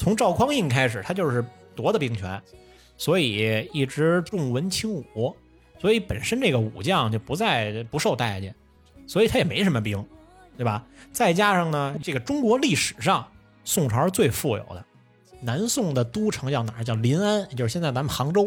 [0.03, 1.45] 从赵匡胤开始，他就是
[1.77, 2.43] 夺的兵权，
[2.99, 5.33] 所以一直重文轻武，
[5.81, 8.53] 所以本身这个武将就不再不受待见，
[9.07, 10.05] 所以他也没什么兵，
[10.57, 10.85] 对吧？
[11.13, 13.25] 再加上呢，这个中国历史上
[13.63, 14.85] 宋朝是最富有的，
[15.41, 16.83] 南宋的都城叫哪儿？
[16.83, 18.47] 叫临安，就是现在咱们杭州，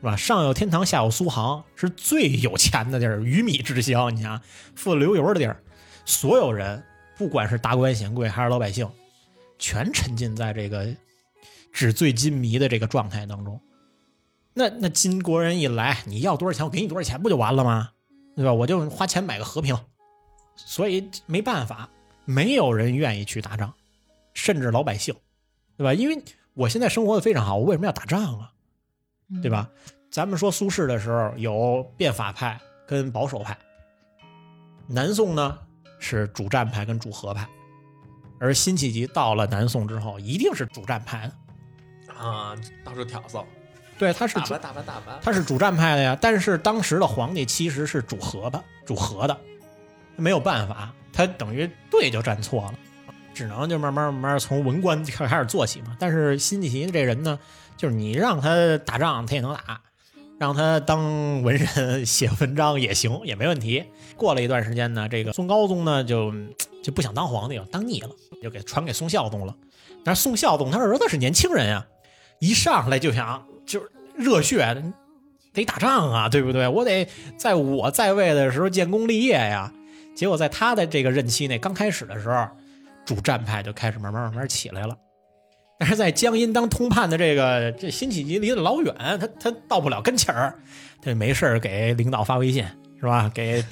[0.00, 0.16] 是吧？
[0.16, 4.12] 上有天堂，下有苏杭，是最有钱的地儿，鱼米之乡。
[4.12, 4.40] 你想，
[4.74, 5.56] 富得流油的地儿，
[6.04, 6.82] 所有人，
[7.16, 8.90] 不管是达官显贵还是老百姓，
[9.64, 10.94] 全沉浸在这个
[11.72, 13.58] 纸醉金迷的这个状态当中。
[14.52, 17.90] 那那金国人一来，你要多少钱，我给你多少钱，不就完了吗？
[18.36, 18.52] 对吧？
[18.52, 19.74] 我就花钱买个和平。
[20.54, 21.88] 所以没办法，
[22.26, 23.72] 没有人愿意去打仗，
[24.34, 25.14] 甚至老百姓，
[25.78, 25.94] 对吧？
[25.94, 26.22] 因为
[26.52, 28.52] 我现在生活的非常好，我为什么要打仗啊？
[29.40, 29.70] 对吧？
[30.10, 33.56] 咱们说苏轼的时候有变法派跟保守派，
[34.86, 35.58] 南宋呢
[35.98, 37.48] 是主战派跟主和派，
[38.44, 42.14] 而辛弃疾到了南宋之后，一定是主战派的。
[42.14, 42.54] 啊，
[42.84, 43.42] 到处挑唆，
[43.98, 45.20] 对，他是主打吧打吧打吧。
[45.22, 49.40] 他是主战派的呀，但是当时的皇帝其实是主和的，主和的，
[50.16, 52.74] 没有办法，他等于对就站错了。
[53.32, 55.96] 只能就慢慢慢慢从文官开开始做起嘛。
[55.98, 57.38] 但是辛弃疾这人呢，
[57.78, 59.80] 就是你让他打仗，他也能打；
[60.38, 63.84] 让他当文人写文章也行，也没问题。
[64.16, 66.32] 过了一段时间呢，这个宋高宗呢就
[66.82, 68.10] 就不想当皇帝了，当腻了，
[68.42, 69.56] 就给传给宋孝宗了。
[70.04, 71.86] 但是宋孝宗他儿子是年轻人呀，
[72.40, 74.82] 一上来就想就是热血，
[75.52, 76.66] 得打仗啊，对不对？
[76.68, 79.72] 我得在我在位的时候建功立业呀。
[80.14, 82.46] 结果在他的这个任期内，刚开始的时候，
[83.04, 84.96] 主战派就开始慢慢慢慢起来了。
[85.84, 90.58] 但是在江阴当通判的这个这辛弃疾离得老远，他他到不了跟前儿，
[91.02, 92.64] 他就没事儿给领导发微信
[92.98, 93.30] 是吧？
[93.34, 93.62] 给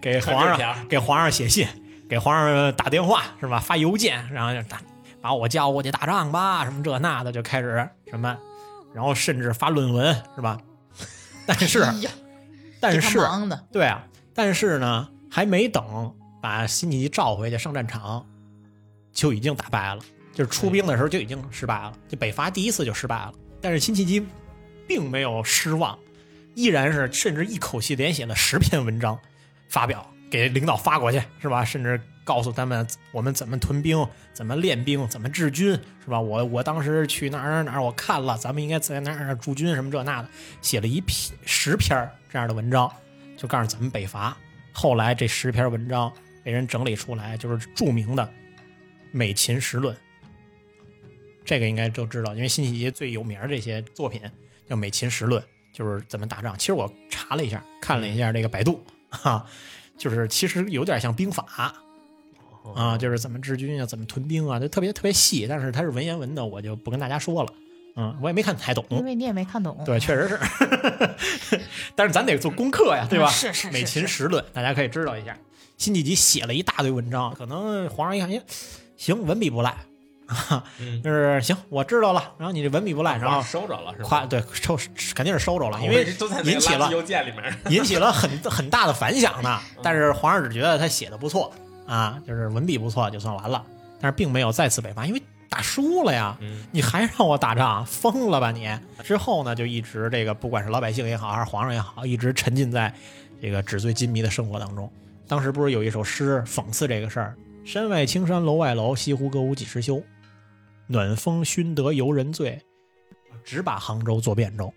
[0.00, 1.68] 给皇上给皇上写信，
[2.08, 3.58] 给皇上打电话是吧？
[3.58, 4.80] 发邮件，然后就打
[5.20, 8.34] 把我叫过去打仗吧，什么这那的就开始什么，
[8.94, 10.56] 然后甚至发论文是吧？
[11.44, 11.84] 但是
[12.80, 13.18] 但是，
[13.70, 14.02] 对啊，
[14.34, 18.24] 但是呢，还没等把辛弃疾召回去上战场，
[19.12, 20.00] 就已经打败了。
[20.32, 23.32] 就是出兵的时候就已经失败了，就北伐第一次就失败了。
[23.60, 24.24] 但是辛弃疾
[24.86, 25.98] 并没有失望，
[26.54, 29.18] 依然是甚至一口气连写了十篇文章，
[29.68, 31.64] 发表给领导发过去，是吧？
[31.64, 36.20] 甚至告诉他们我们怎么屯兵，怎么练兵，怎么治军，是吧？
[36.20, 40.28] 我我当时去哪儿哪儿哪，我看了，咱们应该在哪儿哪驻军，什么这那的，
[40.62, 42.90] 写了一篇十篇这样的文章，
[43.36, 44.36] 就告诉咱们北伐。
[44.72, 46.12] 后来这十篇文章
[46.44, 48.22] 被人整理出来，就是著名的
[49.10, 49.94] 《美秦时论》。
[51.50, 54.22] 这个应该都知道，因为辛弃疾最有名儿这些作品
[54.68, 56.56] 叫《美秦时论》，就是怎么打仗。
[56.56, 59.44] 其实我查了一下，看了一下这个百度，哈，
[59.98, 61.74] 就是其实有点像兵法
[62.72, 65.44] 啊，就是怎么治军啊，怎么屯兵啊，就特别特别细。
[65.48, 67.52] 但是它是文言文的，我就不跟大家说了。
[67.96, 68.86] 嗯，我也没看太懂。
[68.90, 69.76] 因为你也没看懂。
[69.84, 71.60] 对，确实是，
[71.96, 73.28] 但是咱得做功课呀，对吧？
[73.28, 75.36] 是是是美秦是时论，大家可以知道一下。
[75.78, 78.40] 辛弃疾写了一大堆文章，可能皇上一看，哎，
[78.96, 79.76] 行，文笔不赖，
[80.78, 82.32] 嗯，就是行，我知道了。
[82.38, 84.08] 然后你这文笔不赖，然后收着了是吧？
[84.08, 84.78] 夸对收
[85.14, 86.04] 肯定是收着了，因为
[86.44, 87.54] 引起了邮件里面。
[87.68, 89.58] 引起了很很大的反响呢。
[89.82, 91.52] 但是皇上只觉得他写的不错
[91.86, 93.64] 啊，就是文笔不错，就算完了。
[94.00, 96.36] 但是并没有再次北伐，因为打输了呀。
[96.40, 98.70] 嗯你还让我打仗，疯了吧你？
[99.02, 102.94] 之后呢，就一直这个不管是老百姓也好，还是皇上也好，一直沉浸在
[103.42, 104.90] 这个纸醉金迷的生活当中。
[105.26, 110.02] 当时不是有一首诗讽刺这个事儿：“山外青山楼外楼，西湖歌舞几时休？
[110.90, 112.60] 暖风熏得游人醉，
[113.44, 114.72] 只把杭州作汴州。”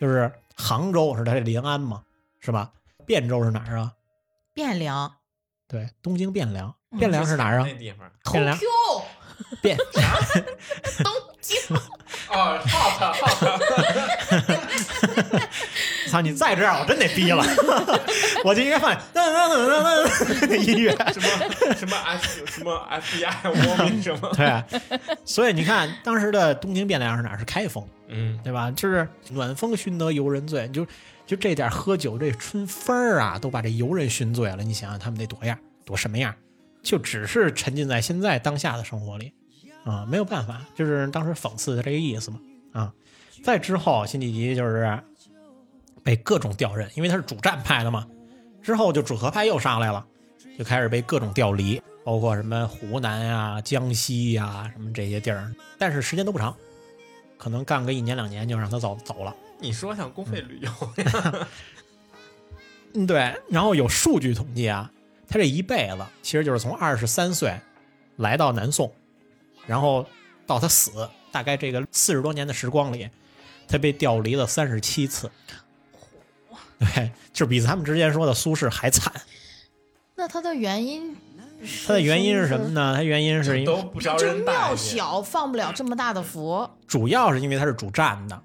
[0.00, 2.02] 就是杭州是它的临安嘛，
[2.40, 2.72] 是吧？
[3.06, 3.92] 汴州是哪儿啊？
[4.54, 5.14] 汴梁
[5.68, 6.68] 对，东京汴梁。
[6.90, 7.74] 嗯汴梁是哪儿啊那？
[7.74, 8.56] 地方汴梁
[9.62, 9.76] 汴
[11.02, 11.58] 东京，
[12.30, 14.60] 哦，hot hot，
[16.14, 16.20] 操！
[16.20, 17.44] 你再这样，我真得逼了。
[18.44, 18.92] 我就应该放
[20.58, 20.90] 音乐。
[21.12, 24.30] 什么什么 F 什么 FBI 我民什么？
[24.36, 27.36] 对，所以你看，当时的东京汴梁是哪？
[27.36, 28.70] 是开封，嗯，对吧？
[28.70, 30.86] 就是暖风熏得游人醉，就
[31.26, 34.62] 就这点喝酒这春风儿啊，都把这游人熏醉了。
[34.62, 36.34] 你想想他们得多样，多什么样？
[36.82, 39.32] 就只是沉浸在现在当下的生活里
[39.84, 42.38] 啊，没有办法，就是当时讽刺的这个意思嘛
[42.72, 42.92] 啊。
[43.42, 44.98] 再之后，辛弃疾就是
[46.04, 48.06] 被各种调任，因为他是主战派的嘛。
[48.62, 50.06] 之后就主和派又上来了，
[50.58, 56.56] 就开始被各种调离，包括什么湖南呀、江西呀什么这些地儿，但是时间都不长，
[57.36, 59.34] 可能干个一年两年就让他走走了。
[59.58, 60.70] 你说像公费旅游，
[62.94, 63.34] 嗯， 对。
[63.50, 64.90] 然后有数据统计啊，
[65.28, 67.58] 他这一辈子其实就是从二十三岁
[68.16, 68.92] 来到南宋，
[69.66, 70.06] 然后
[70.46, 73.10] 到他死，大概这个四十多年的时光里，
[73.68, 75.30] 他被调离了三十七次。
[76.94, 79.12] 对，就是比咱们之前说的苏轼还惨。
[80.16, 81.16] 那他的原因
[81.64, 82.68] 是，它的原因是什么？
[82.70, 82.94] 呢？
[82.96, 84.76] 他原因是因为都不招就人待庙。
[84.76, 88.40] 小放不了这么大的佛，主要是因为他是主战的。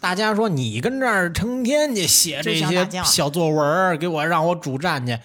[0.00, 5.18] 大家说你跟这儿成天去写这些小作文儿，给我让我主战去，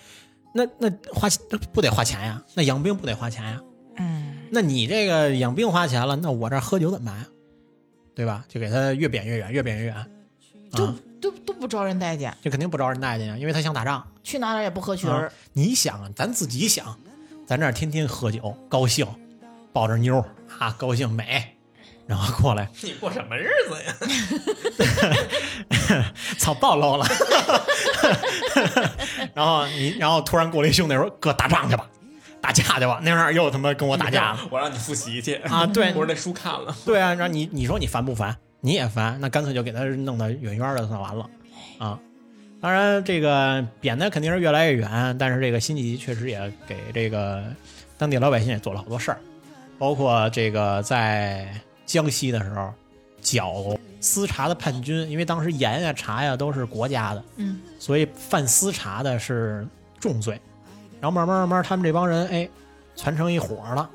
[0.54, 1.42] 那那花钱
[1.74, 2.44] 不得花钱呀？
[2.54, 3.62] 那养兵不得花钱呀？
[3.98, 7.26] 嗯，那你这个养兵花钱了，那我这儿喝酒怎么办呀？
[8.14, 8.44] 对吧？
[8.48, 9.96] 就给他越贬越远，越贬越远，
[10.72, 14.06] 就啊，都都不招人待见，这肯定不招人待见呀，因为他想打仗。
[14.24, 16.98] 去哪儿也不合群儿啊，你想啊，咱自己想，
[17.46, 19.08] 咱这儿天天喝酒，高兴，
[19.72, 20.26] 抱着妞儿
[20.60, 21.56] 啊，高兴美，
[22.06, 23.96] 然后过来，你过什么日子呀？
[26.38, 27.06] 操，暴露了。
[29.34, 31.88] 然后你，然后突然过来一兄弟说：“哥，打仗去吧，
[32.42, 35.66] 打架去吧。”那会儿又他妈跟我打架了我让你复习去啊！
[35.68, 38.36] 对我说那书看了，对啊，然后你你说你烦不烦？
[38.68, 41.30] 你也烦，那干脆就给他弄得远远的算完了
[41.78, 41.98] 啊。
[42.60, 47.42] 当然，这个贬的肯定是越来越远，但是这个辛弃疾确实也给这个
[47.98, 49.20] 当地老百姓也做了好多事儿
[49.80, 51.48] 包括这个在
[51.86, 52.74] 江西的时候
[53.22, 53.54] 剿
[54.02, 59.66] 私茶的叛军，因为当时盐呀、茶呀都是国家的，嗯，所以犯私茶的是
[59.98, 60.38] 重罪。
[61.00, 62.50] 然后慢慢慢慢，他们这帮人哎，
[62.98, 63.90] 传成一伙儿了，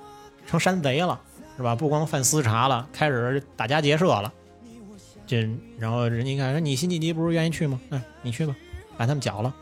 [0.47, 1.21] 成山贼了，
[1.59, 1.75] 是吧？
[1.75, 4.33] 不光犯私茶了，开始打家劫舍了。
[5.27, 7.81] 这然后人家一看，说你辛弃疾不是愿意去吗？
[7.91, 8.55] 嗯，你去吧，
[8.97, 9.55] 把他们剿了。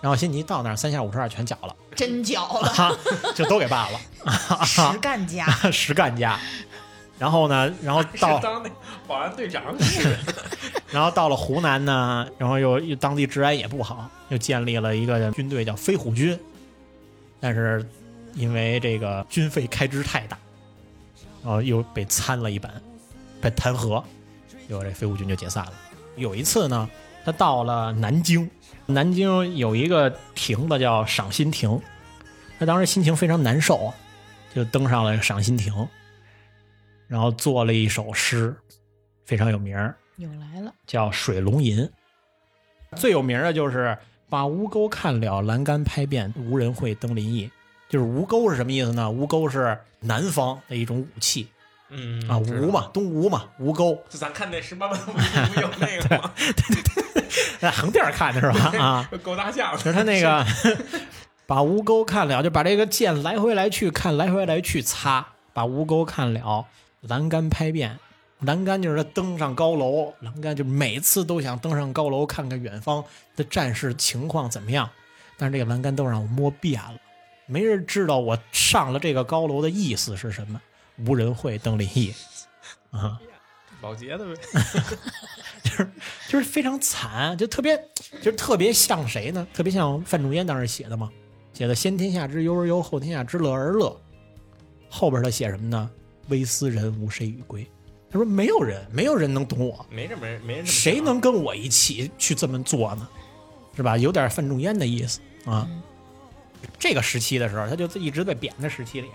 [0.00, 2.94] 然后辛弃疾到那儿，三下五除二全剿了，真搅了，哈，
[3.34, 4.00] 就都给办了，
[4.64, 5.46] 实干家。
[5.72, 6.38] 实干家。
[7.18, 8.68] 然后呢，然后 到当那
[9.06, 10.16] 保安队长是
[10.90, 16.38] 然后到了湖南呢，然后又又当地治安也不好，又建立了一个军队叫飞虎军，
[17.40, 17.88] 但是
[18.34, 20.36] 因为这个军费开支太大，
[21.42, 22.70] 然后又被参了一本，
[23.40, 24.02] 被弹劾，
[24.68, 25.72] 结果这飞虎军就解散了。
[26.16, 26.88] 有一次呢，
[27.24, 28.50] 他到了南京，
[28.86, 31.80] 南京有一个亭子叫赏心亭，
[32.58, 33.94] 他当时心情非常难受啊，
[34.54, 35.88] 就登上了赏心亭，
[37.08, 38.54] 然后做了一首诗，
[39.24, 39.94] 非常有名儿。
[40.16, 41.78] 又来了，叫《水龙吟》，
[42.96, 43.98] 最有名的就是
[44.30, 47.50] “把吴钩看了，栏杆拍遍，无人会登临意”。
[47.90, 49.10] 就是吴钩是什么意思呢？
[49.10, 51.48] 吴钩是南方的一种武器
[51.90, 56.32] 嗯啊，吴嘛，东吴嘛，吴钩，就咱看那十八般武艺不有那个吗？
[57.60, 58.72] 在横店看的是吧？
[58.78, 60.44] 啊，勾大象，就是他那个
[61.46, 66.66] 把吴钩看了，就把这个剑来回来去看，来回来去擦，把吴钩看了，
[67.02, 67.98] 栏杆拍遍。
[68.40, 73.02] 栏杆就是他登上高楼，栏杆就每次都想登上高楼看看远方
[73.36, 74.90] 的战事情况怎么样，
[75.38, 76.96] 但是这个栏杆都让我摸遍了，
[77.46, 80.60] 没人知道我上了这个高楼的意思是什么，
[81.06, 82.14] 无人会登临意
[82.90, 83.20] 啊。
[83.80, 84.40] 保洁的呗。
[85.62, 85.90] 就是
[86.28, 87.76] 就是非常惨，就特别，
[88.22, 89.46] 就是特别像谁呢？
[89.52, 91.10] 特别像范仲淹当时写的嘛，
[91.52, 94.00] 写的“先天下之忧而忧，后天下之乐而乐”。
[94.88, 95.90] 后边他写什么呢
[96.28, 97.66] ？“微斯人，吾谁与归。”
[98.10, 103.08] 他说：“没有人，没有人能懂我，没这么人，没人这么谁能跟我一起去这么做呢？
[103.74, 103.98] 是吧？
[103.98, 105.66] 有点范仲淹的意思啊。
[105.68, 105.82] 嗯
[106.78, 109.08] 这个时期的时候，他就一直在贬的时期里，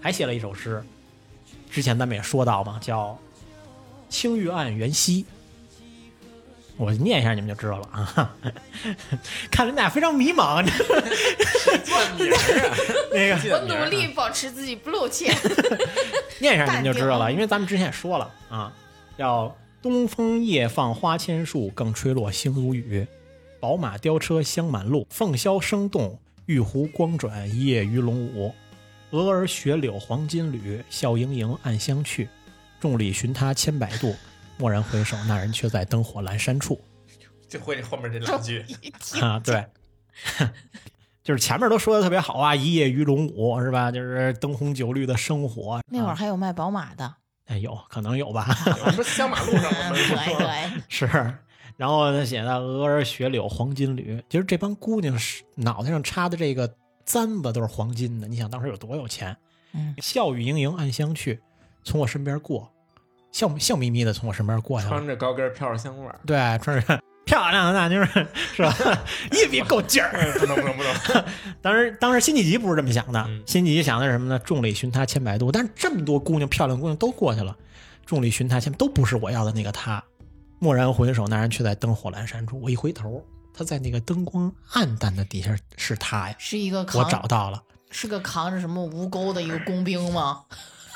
[0.00, 0.84] 还写了一首诗。
[1.74, 3.08] 之前咱们也说到嘛，叫
[4.08, 5.22] 《青玉案·元夕》。
[6.76, 8.36] 我念一下，你们就知道了啊。
[9.50, 10.70] 看人俩非常迷茫， 记
[12.22, 12.76] 名儿啊，
[13.12, 15.34] 那个我努力保持自己不露怯。
[16.38, 18.72] 念一下你们就知道了，因为咱们之前也说了啊，
[19.18, 23.04] 叫东风夜放花千树，更吹落星如雨。
[23.58, 28.54] 宝马雕车香满路，凤箫声动，玉壶光转夜鱼龙舞。
[29.14, 32.28] 蛾儿雪柳黄金缕，笑盈盈暗香去。
[32.80, 34.12] 众里寻他千百度，
[34.58, 36.80] 蓦然回首，那人却在灯火阑珊处。
[37.48, 38.64] 就会后面这两句。
[39.20, 39.64] 啊，对，
[41.22, 43.92] 就是前面都说的特别好啊，一夜鱼龙舞是吧？
[43.92, 45.80] 就是灯红酒绿的生活。
[45.86, 47.14] 那会儿啊还有卖宝马的，
[47.46, 48.48] 哎有可能有吧？
[48.84, 50.82] 我说香马路上嗯，我可们说，以可以。
[50.88, 51.06] 是，
[51.76, 56.68] 然后他写的蛾儿雪柳黄金缕，其实这帮姑娘是脑袋上插的这个
[57.04, 58.26] 簪子都是黄金的。
[58.26, 59.36] 你想当时有多有钱？
[59.72, 61.40] 嗯，笑语盈盈暗香去，
[61.82, 62.70] 从我身边过，
[63.32, 64.90] 笑笑眯眯的从我身边过去了。
[64.90, 66.20] 穿着高跟飘着香味儿。
[66.26, 68.06] 对，穿着 漂亮的大妞儿
[68.54, 68.74] 是吧？
[69.32, 70.38] 一比够劲儿。
[70.38, 71.24] 不能不能不能，
[71.62, 74.38] 当时当时辛弃疾不是这么想的，嗯辛弃疾想的是什么呢？
[74.38, 77.56] 众里寻他千百度，但是这么多姑娘漂亮姑娘都过去了，
[78.04, 80.02] 众里寻他千都不是我要的那个他。
[80.60, 82.60] 蓦然回首，那人却在灯火阑珊处。
[82.60, 83.22] 我一回头，
[83.56, 87.62] 他在那个灯光暗淡的底下是他呀，是一个我找到了。
[87.90, 90.42] 是个扛着什么吴钩的一个工兵吗？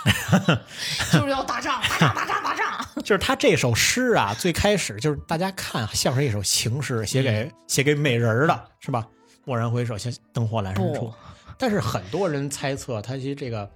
[1.13, 2.87] 就是要打仗，打仗，打仗，打仗。
[3.05, 9.07] 就是他这首诗啊，最开始就是大家看像是一首情诗，写给写给美人儿的，是吧？
[9.45, 11.13] 蓦然回首，像灯火阑珊处。
[11.57, 13.69] 但是很多人猜测，他其实这个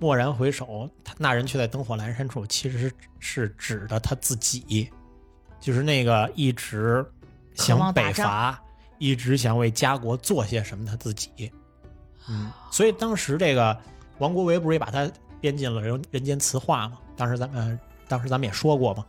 [0.00, 4.90] 蓦然回首，他那人却在灯火阑珊处，其实是是指的他自己，
[5.60, 7.15] 就是那个一直渴
[7.56, 8.62] 想北伐，
[8.98, 11.52] 一直想为家国做些什么他自己。
[12.28, 13.76] 嗯，所以当时这个
[14.18, 16.98] 王国维不是也把他编进了人人间词话吗？
[17.16, 17.78] 当时咱们、呃
[18.08, 19.04] 当时咱们也说过嘛，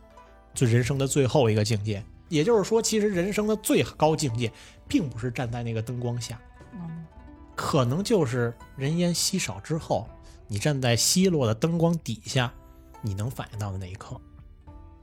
[0.52, 4.52] 就人生的最后一个境界，也就是说，其实人生的最高境界，
[4.88, 6.36] 并不是站在那个灯光下，
[6.74, 7.06] 嗯
[7.54, 10.08] 可能就是人烟稀少之后，
[10.48, 12.52] 你站在稀落的灯光底下，
[13.02, 14.20] 你能反应到的那一刻，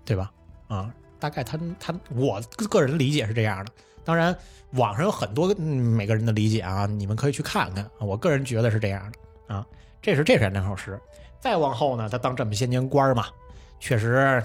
[0.03, 0.29] 对吧？
[0.67, 3.71] 啊，大概他他我个人理解是这样的。
[4.03, 4.35] 当然，
[4.73, 7.89] 网上有很多、嗯、每个人的理解啊，你们可以去看看。
[7.99, 9.65] 我个人觉得是这样的啊，
[10.01, 10.99] 这是这是两首诗。
[11.39, 13.25] 再往后呢，他当这么些年官嘛，
[13.79, 14.43] 确实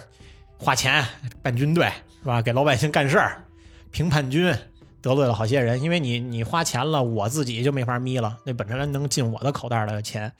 [0.59, 1.05] 花钱
[1.43, 1.91] 办军队
[2.21, 2.41] 是吧？
[2.41, 3.45] 给老百姓干事儿，
[3.91, 4.55] 平叛军，
[5.03, 5.83] 得罪了好些人。
[5.83, 8.39] 因为你你花钱了，我自己就没法眯了。
[8.47, 10.33] 那本身能进我的口袋的钱，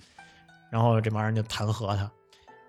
[0.71, 2.11] 然后这帮人就弹劾他，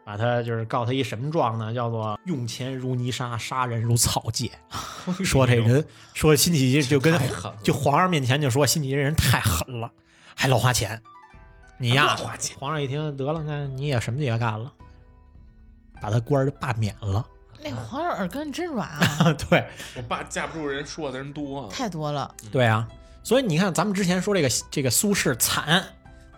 [0.04, 1.74] 把他就是告他一什么状呢？
[1.74, 4.52] 叫做用钱如泥沙，杀人如草芥。
[5.24, 9.92] 说这人说辛弃疾就跟太狠就皇上面前就说辛弃疾人太狠了，
[10.36, 11.02] 还老花钱。
[11.78, 14.72] 你呀花钱，皇上一听得了，那你也什么也干了，
[16.00, 17.26] 把他官儿就罢免了。
[17.64, 19.64] 那皇上耳根真软啊， 对
[19.96, 22.34] 我爸架不住人说的人多，太多了。
[22.52, 22.88] 对啊，
[23.24, 25.84] 所以你看，咱们之前说这个这个苏轼惨，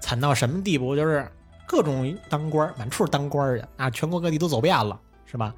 [0.01, 0.95] 惨到什么地步？
[0.95, 1.29] 就是
[1.67, 5.53] 各种当官儿，满处当官儿去啊，全国各地都走遍了，是吧？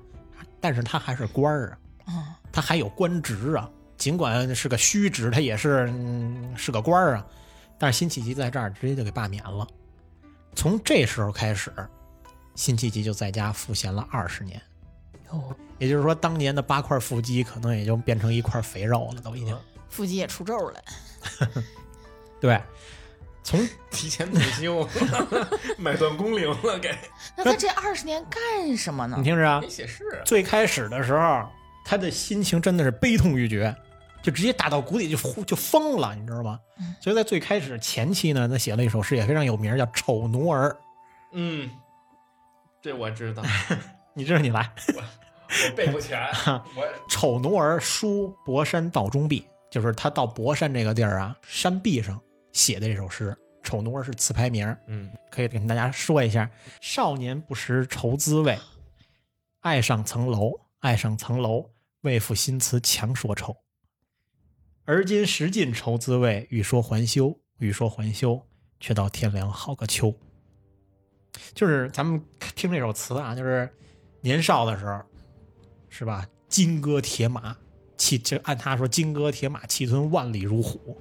[0.61, 1.77] 但是他还是官儿啊，
[2.07, 7.25] 嗯，他还有官职啊，尽管是个虚职，他也是、嗯、是个官儿啊。
[7.77, 9.67] 但是辛弃疾在这儿直接就给罢免了。
[10.55, 11.71] 从这时候开始，
[12.55, 14.61] 辛弃疾就在家赋闲了二十年。
[15.29, 19.57] 哦，也就是说，当年的八块腹肌可能也就变成一块肥肉了，都已经。
[19.89, 20.81] 腹肌也出皱了。
[22.39, 22.61] 对，
[23.45, 23.59] 从
[23.91, 24.89] 提前退休，
[25.77, 26.97] 买断工龄了，给。
[27.37, 29.17] 那他这二十年干什么呢？
[29.19, 29.23] 你？
[29.23, 31.47] 听着啊没，写诗啊，最开始的时候，
[31.85, 33.73] 他的心情真的是悲痛欲绝，
[34.23, 36.59] 就直接打到谷底就呼就疯了，你知道吗？
[36.99, 40.69] 所以在最开始前期呢，他写了一首诗也非常有名，叫《丑奴儿》。
[41.33, 41.69] 嗯，
[42.81, 43.43] 这我知道，
[44.15, 46.19] 你知道你来，我背不全，
[46.75, 46.83] 我。
[47.07, 52.19] 丑奴儿书博山道中壁，就是他到博山这个地儿啊，山壁上
[52.55, 53.37] 写的这首诗。
[53.61, 56.47] 丑奴儿是词牌名儿，嗯，可以跟大家说一下：
[56.81, 58.59] 少年不识愁滋味，
[59.61, 60.51] 爱上层楼，
[60.81, 63.57] 爱上层楼，为赋新词强说愁。
[64.83, 68.39] 而今识尽愁滋味，欲说还休，欲说还休，
[68.79, 70.13] 却道天凉好个秋。
[71.55, 72.23] 就是咱们
[72.55, 73.67] 听这首词啊，就是
[74.21, 75.01] 年少的时候，
[75.89, 76.23] 是吧？
[76.47, 77.57] 金戈铁马，
[77.97, 80.95] 气就按他说，金戈铁马，气吞万里如虎。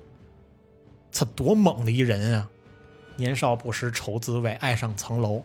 [1.15, 2.49] 他多猛的一人啊！
[3.17, 5.43] 年少不识愁滋味，爱上层楼。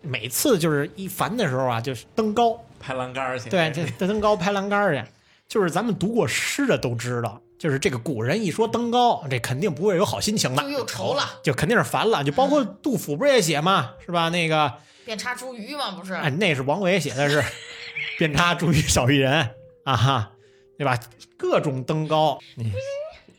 [0.00, 5.10] 每次就是一烦的时候啊，就是登高，拍栏杆去， 对，这这登高拍栏杆去。
[5.48, 12.22] 就是咱们读过诗的都知道，就是这个古人一说登高，这肯定不会有好心情的就，又愁了，就肯定是烦了。
[12.22, 14.28] 就包括杜甫不是也写嘛，是吧？
[14.30, 14.72] 那个，
[15.04, 16.14] 遍插茱萸嘛，不是？
[16.14, 17.42] 哎，那是王维写的是
[18.18, 19.50] “遍插茱萸少一人”
[19.84, 20.32] 啊哈，
[20.78, 20.98] 对吧？
[21.36, 22.72] 各种登高，你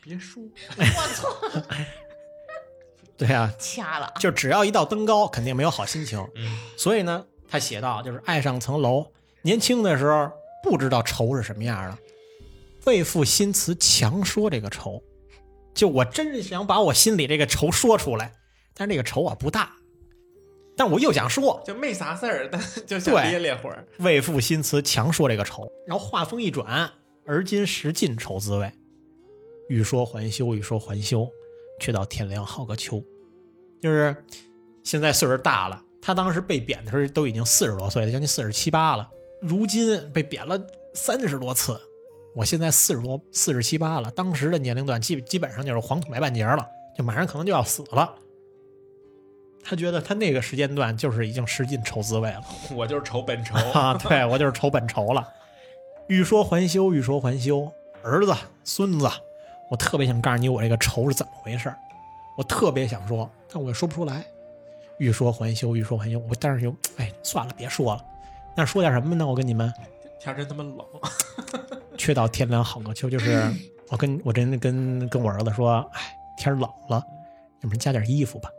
[0.05, 0.41] 别说，
[0.77, 0.83] 我
[1.13, 1.71] 操，
[3.17, 4.13] 对啊，掐了。
[4.19, 6.19] 就只要一到登高，肯定没有好心情。
[6.35, 9.05] 嗯，所以呢，他写道就是爱上层楼，
[9.41, 10.31] 年轻的时候
[10.63, 11.97] 不知道愁是什么样的，
[12.85, 15.01] 为赋新词强说这个愁，
[15.73, 18.31] 就我真是想把我心里这个愁说出来，
[18.75, 19.71] 但是这个愁啊不大，
[20.77, 26.91] 但我又想说，就没啥事儿，但就想对憋憋会儿，为赋新词强说这个愁，然后话锋一转，
[27.25, 28.71] 而今识尽愁滋味，
[29.67, 31.27] 欲说还休，欲说还休，
[31.79, 33.03] 却道天凉好个秋。
[33.81, 34.15] 就是
[34.83, 39.09] 现在岁数大了，他当时被贬的时候都已经四十多岁了，将近四十七八了。
[39.41, 40.59] 如今被贬了
[40.93, 41.79] 三十多次，
[42.33, 46.65] 我现在四十多四十七八了，当时的年龄段基基本上就是黄土埋半截了，
[46.97, 48.15] 就马上可能就要死了。
[49.63, 52.43] 他觉得他那个时间段就是已经识尽愁滋味了。
[52.75, 55.27] 我就是愁本愁，啊，对我就是愁本愁了。
[56.07, 57.71] 欲说还休，欲说还休，
[58.03, 59.09] 儿子、孙子，
[59.69, 61.77] 我特别想告诉你我这个愁是怎么回事儿
[62.37, 64.25] 我特别想说，但我也说不出来。
[64.97, 68.05] 欲说还休，欲说还休，我但是就哎算了，别说了。
[68.55, 69.25] 那说点什么呢？
[69.25, 69.73] 我跟你们，
[70.19, 70.77] 天真他妈冷，
[71.97, 73.43] 却到天凉好个秋，就是
[73.91, 77.03] 我跟我真的跟跟我儿子说，哎，天冷了，
[77.61, 78.49] 你们加点衣服吧。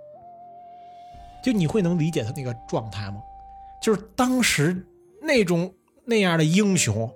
[1.43, 3.23] 就你会能理解他那个状态吗？
[3.81, 4.87] 就是当时
[5.23, 5.73] 那种
[6.05, 7.11] 那样的英雄，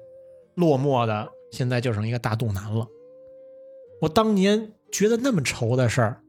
[0.55, 2.87] 落寞的，现在就剩一个大肚腩了。
[4.01, 6.23] 我当年觉得那么愁的事儿，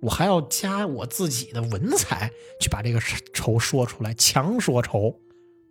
[0.00, 3.00] 我还要加我自己的文采去把这个
[3.32, 5.20] 愁说出来，强说愁，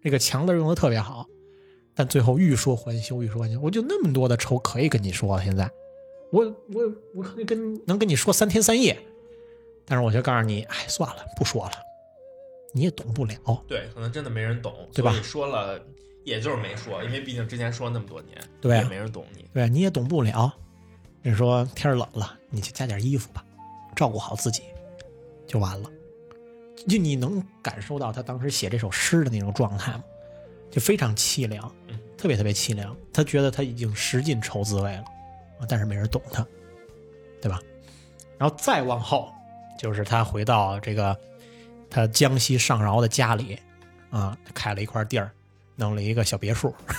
[0.02, 1.26] 这个“强”字用的特别好。
[1.96, 5.44] 但最后欲说还休，欲说还休，我就那么多的愁可以跟你说了。
[5.44, 5.68] 现在，
[6.32, 9.00] 我我我可以跟能跟你说三天三夜，
[9.86, 11.72] 但是我就告诉你，哎，算了，不说了，
[12.74, 13.36] 你也懂不了。
[13.68, 15.82] 对，可能真的没人懂，对吧说了，
[16.24, 19.46] 也就是没说，因为毕竟之前说了那么多年，对啊也没人懂你。
[19.54, 20.54] 对，你也懂不了。
[21.28, 23.44] 你说天儿冷了，你去加点衣服吧，
[23.94, 24.64] 照顾好自己，
[25.46, 25.92] 就完了。
[26.88, 30.04] 就你能感受到他当时写这首诗的那种状态吗？
[30.72, 32.96] 就非常凄凉嗯，特别特别凄凉。
[33.12, 35.04] 他觉得他已经食尽愁滋味了，
[35.60, 36.48] 啊但是没人懂他，
[37.42, 37.60] 对吧？
[38.38, 39.30] 然后再往后，
[39.78, 41.14] 就是他回到这个
[41.90, 43.60] 他江西上饶的家里，
[44.12, 45.30] 啊，开了一块地儿，
[45.80, 46.74] 弄了一个小别墅，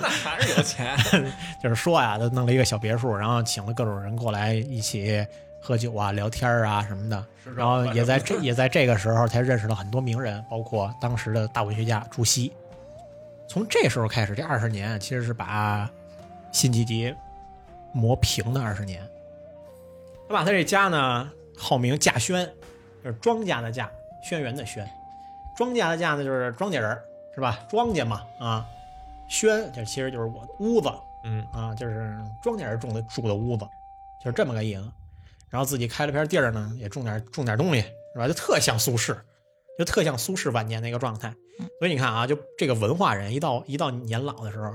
[0.00, 0.96] 那还是有钱，
[1.62, 5.24] 就是说呀，他弄了一个小别墅，然后请了各种人过来一起
[5.60, 7.24] 喝酒啊、聊天儿啊什么的。
[7.54, 12.50] 然后也在 这也在这个时候才认识了很多名人，包括当时的大文学家朱熹。
[13.46, 15.88] 从这时候开始，这二十年其实是把
[16.52, 17.14] 辛弃疾
[17.92, 19.06] 磨平的二十年。
[20.26, 22.50] 他把他这家呢号名稼轩，
[23.04, 23.86] 就是庄稼的稼，
[24.22, 24.88] 轩辕的轩。
[25.54, 27.04] 庄稼的稼呢就是庄稼人儿，
[27.34, 27.58] 是吧？
[27.68, 28.66] 庄稼嘛啊，
[29.28, 30.88] 轩这其实就是我屋子
[31.24, 33.64] 嗯，啊，就是庄稼人种的住的屋子，
[34.22, 34.92] 就是这么个意思。
[35.50, 37.80] 然后自己开了片地儿呢，也种点种点东西，
[38.12, 38.26] 是吧？
[38.26, 39.16] 就特像苏轼，
[39.78, 41.34] 就特像苏轼晚年那个状态。
[41.78, 44.74] 所以你看啊，就这个文化人一到一到年老的时候，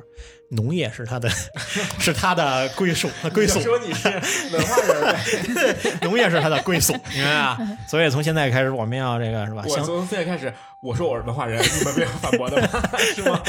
[0.49, 1.29] 农业是他的
[1.99, 4.07] 是他的归属归宿就，说你是
[4.55, 5.99] 文化人呗。
[6.01, 7.57] 农业是他的归宿，明白吧？
[7.89, 9.65] 所以从现在开始，我们要这个是吧？
[9.67, 12.81] 我从现在开始，我说我是文化人，你们没有反驳的吧？
[12.97, 13.41] 是吗？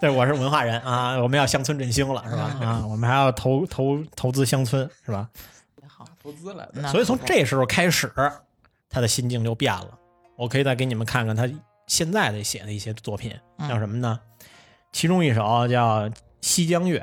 [0.00, 2.56] 对，我是文化人啊，我们要乡村振兴了，是吧？
[2.64, 5.28] 啊，我们还要投投投资乡村，是吧？
[5.88, 6.74] 好，投资来的。
[6.74, 8.08] 那所以从这时候开始，
[8.88, 9.98] 他的心境就变了。
[10.42, 11.48] 我可以再给你们看看他
[11.86, 14.18] 现在的写的一些作品，嗯叫什么呢？
[14.90, 16.08] 其中一首叫
[16.40, 16.98] 《西江月》，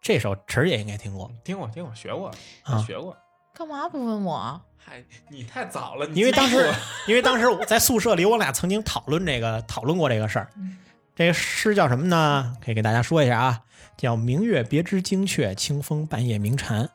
[0.00, 2.30] 这首词儿也应该听过，听过听过，学过，
[2.62, 3.14] 啊学过。
[3.54, 4.58] 干嘛不问我？
[4.78, 6.72] 嗨，你太早了，你因为当时
[7.06, 10.48] 因为当时我 在宿舍里，我俩曾经讨论这个讨论过这个事儿。
[11.14, 12.56] 这个诗叫什么呢？
[12.64, 13.60] 可以给大家说一下啊，
[13.98, 16.88] 叫“明月别枝惊鹊，清风半夜鸣蝉。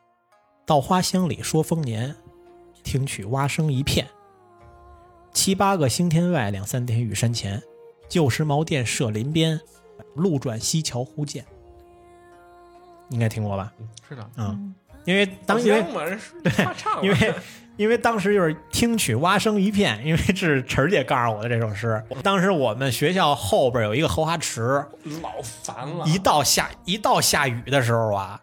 [0.65, 2.15] 稻花香里说丰年，
[2.83, 4.07] 听取蛙声一片。
[5.33, 7.61] 七八个星天外，两三点雨山前。
[8.09, 9.59] 旧时茅店社林边，
[10.15, 11.45] 路转溪桥忽见。”
[13.09, 13.73] 应该听过吧？
[13.79, 14.75] 嗯是的，嗯，
[15.05, 17.33] 因为当因为好像我是他唱了，因为
[17.77, 22.01] 因为当时就是听取蛙声一片，因为这是晨儿姐告诉我的这首诗。
[22.21, 24.85] 当时我们学校后边有一个荷花池，
[25.21, 28.41] 老烦了，一到下一到下雨的时候啊，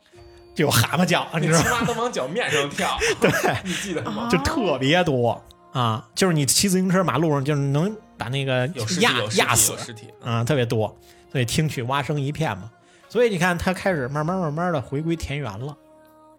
[0.54, 1.64] 就有蛤蟆叫，你知道吗？
[1.64, 3.30] 那青蛙都往脚面上跳， 对，
[3.64, 4.28] 你记得吗？
[4.30, 5.42] 就特别多
[5.72, 10.08] 啊，就是你骑自行车马路上就是能把那个有，压压死有尸体。
[10.22, 10.96] 啊，特别多。
[11.30, 12.70] 所以听取蛙声一片嘛，
[13.08, 15.76] 所以你看他开始慢慢慢慢的回归田园了，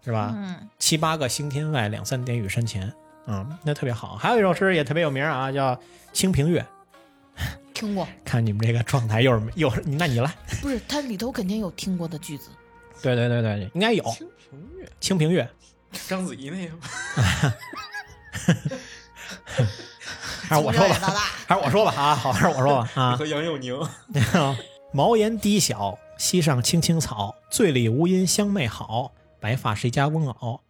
[0.04, 0.34] 是吧？
[0.36, 2.92] 嗯，七八个星天外，两三点雨山前。
[3.26, 4.16] 嗯，那特别好。
[4.16, 5.76] 还有一首诗也特别有名啊，叫
[6.12, 6.60] 《清平乐》。
[7.72, 10.34] 听过，看你们这个状态，又是又是，那你来。
[10.60, 12.50] 不是它里头肯定有听过的句子。
[13.00, 15.48] 对对对对，应该有《清平乐，清平乐》，
[16.08, 16.74] 章子怡那个，
[20.42, 20.94] 还是我说吧，
[21.46, 23.16] 还是我说吧啊，好，还是我说吧啊。
[23.16, 23.78] 和杨佑宁，
[24.92, 29.12] 茅檐低小，溪上青青草，醉里吴音相媚好。
[29.38, 30.60] 白发谁家翁媪？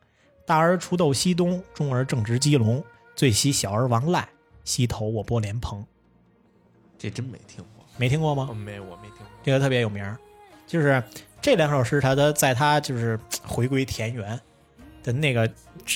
[0.47, 2.83] 大儿锄豆溪东，中儿正直鸡笼。
[3.17, 4.29] 最喜小儿王赖，
[4.65, 5.85] 溪头我拨莲蓬。
[6.99, 8.55] 这真没听过，没听过吗哦，？
[8.55, 9.27] 没，我没听过。
[9.43, 10.17] 这个特别有名，
[10.67, 11.03] 就是
[11.41, 14.39] 这两首诗，他的在他就是回归田园
[15.03, 15.51] 的那个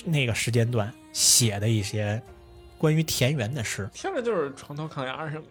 [0.05, 2.21] 那个时间段写的一些
[2.85, 3.89] 关于田园的诗。
[3.95, 5.45] 听着就是床头炕沿什么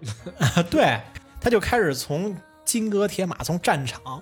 [0.55, 0.99] 的， 对，
[1.41, 4.21] 他就开始从金戈铁马，从战场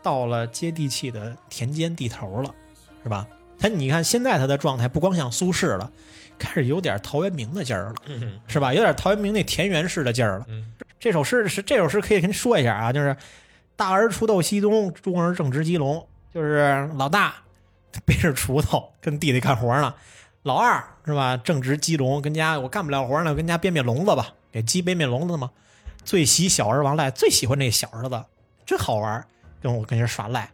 [0.00, 2.54] 到了接地气的田间地头了，
[3.02, 3.26] 是吧？
[3.58, 5.90] 他你看现在他的状态不光像苏轼了，
[6.38, 8.72] 开始有点陶渊明的劲儿了，嗯是吧？
[8.72, 10.46] 有点陶渊明那田园式的劲儿了。
[10.48, 13.16] 嗯，这首诗是这首诗可以跟你说一下啊，就是
[13.74, 17.34] 大儿锄豆溪东，中儿正织鸡笼，就是老大
[18.06, 19.92] 背着锄头跟弟弟干活呢，
[20.42, 25.50] 老二是吧正值鸡笼，跟家我干不了活呢，跟家编编笼子吧，给鸡编编笼子嘛。
[26.02, 28.24] 最喜小儿王赖，最喜欢这小儿子，
[28.64, 29.26] 真好玩儿，
[29.60, 30.50] 跟我跟人耍赖。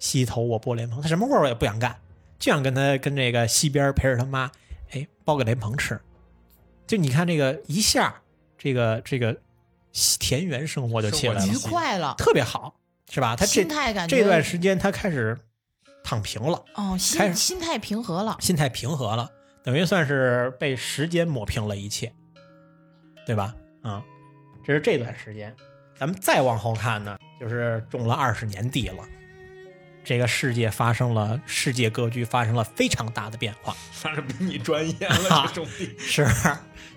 [0.00, 1.96] 溪头我剥莲蓬，他什么活儿我也不想干，
[2.38, 4.50] 就想跟他跟这个溪边陪着他妈，
[4.90, 6.00] 哎，剥个莲蓬吃。
[6.86, 8.14] 就你看这个一下，
[8.56, 9.36] 这个这个
[10.18, 12.74] 田园生活就起来了愉，快了，特别好，
[13.10, 13.36] 是吧？
[13.36, 15.38] 他这心态感觉这段时间他开始
[16.02, 18.36] 躺平了，哦，心心态平和了。
[18.40, 19.28] 心态平和了，
[19.62, 22.12] 等于算是被时间抹平了一切，
[23.26, 23.54] 对吧？
[23.82, 24.02] 啊、
[24.64, 25.54] 这是这段时间。
[25.98, 29.02] 咱们再往后看呢，就是种了二十年地了，
[30.04, 35.94] 这个世界发生了世界格局发生了非常大的变化，反正比你专业了，这种地。
[35.98, 36.26] 是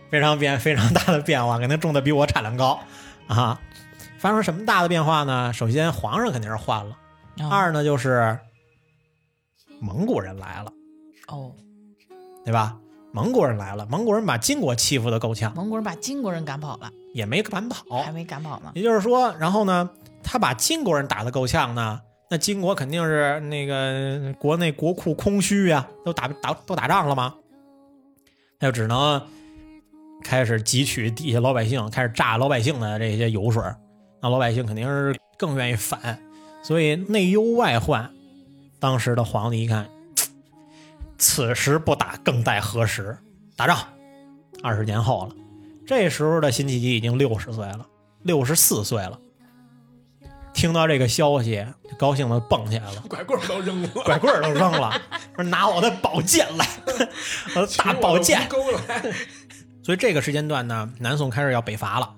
[0.09, 2.79] 非常变非常大的变化，肯定种的比我产量高
[3.27, 3.59] 啊。
[4.19, 5.51] 发生什么大的变化呢？
[5.51, 6.97] 首先皇上肯定是换了，
[7.39, 8.37] 哦二呢就是
[9.82, 10.71] 蒙古人来了，
[11.27, 11.51] 哦，
[12.45, 12.77] 对吧？
[13.13, 17.84] 蒙古人来了，蒙古人把金国欺负的够呛，蒙古人把金国人赶跑了，也没赶跑。
[18.03, 18.71] 还没赶跑呢。
[18.75, 19.89] 也就是说，然后呢，
[20.23, 27.34] 他把金国人打得够呛呢，那金国肯定是那个国内国库空虚呀、都打打都打仗了吗？
[28.59, 29.21] 那就只能
[30.23, 33.75] 开始汲取底下老百姓，开始榨老百姓的这些油水儿，
[34.21, 36.17] 那老百姓肯定是更愿意反，
[36.63, 38.09] 所以内忧外患。
[38.82, 39.88] 当时的皇帝一看，
[41.17, 43.17] 此时不打，更待何时？
[43.55, 43.77] 打仗。
[44.63, 45.36] 二十年后了，
[45.88, 47.88] 这时候的辛弃疾已经六十岁了，
[48.23, 49.19] 六十四岁了。
[50.53, 54.99] 听到这个消息，就高兴的蹦起来了， 拐棍儿都扔了，拐棍儿都扔了，
[55.36, 56.67] 说拿我的宝剑来，
[57.55, 58.39] 我的大宝剑。
[58.39, 59.01] 来，
[59.82, 62.13] 所以这个时间段呢，南宋开始要北伐了，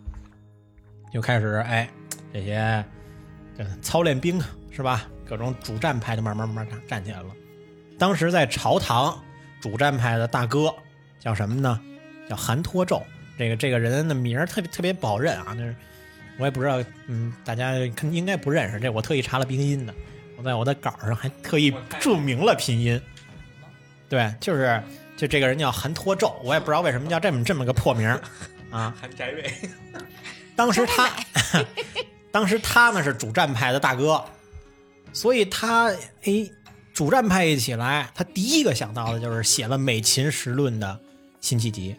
[1.13, 1.89] 就开始哎
[2.33, 2.83] 这些
[3.81, 4.41] 操练兵
[4.75, 5.07] 是吧？
[5.25, 7.27] 各种主战派的慢慢慢慢站站起来了。
[7.97, 9.17] 当时在朝堂
[9.61, 10.73] 主战派的大哥
[11.19, 11.79] 叫什么呢？
[12.27, 13.01] 叫韩托胄。
[13.37, 15.75] 这个这个人的名儿特别特别不好认啊，就是
[16.37, 18.79] 我也不知道，嗯，大家肯应该不认识。
[18.79, 19.93] 这我特意查了拼音的，
[20.37, 23.01] 我在我的稿上还特意注明了拼音。
[24.09, 24.81] 对，就是
[25.17, 28.21] 就这个人叫韩托胄，我也不知道为什么叫这么这么个破名儿
[28.69, 28.93] 啊。
[28.99, 29.51] 韩宅伟，
[30.55, 31.09] 当时他，
[32.31, 34.23] 当时他呢是主战派的大哥，
[35.13, 35.91] 所以他
[36.23, 36.49] 哎，
[36.93, 40.99] 主战派一起来，他第一个想到的就是写了《美秦时论》的
[41.39, 41.95] 辛弃疾。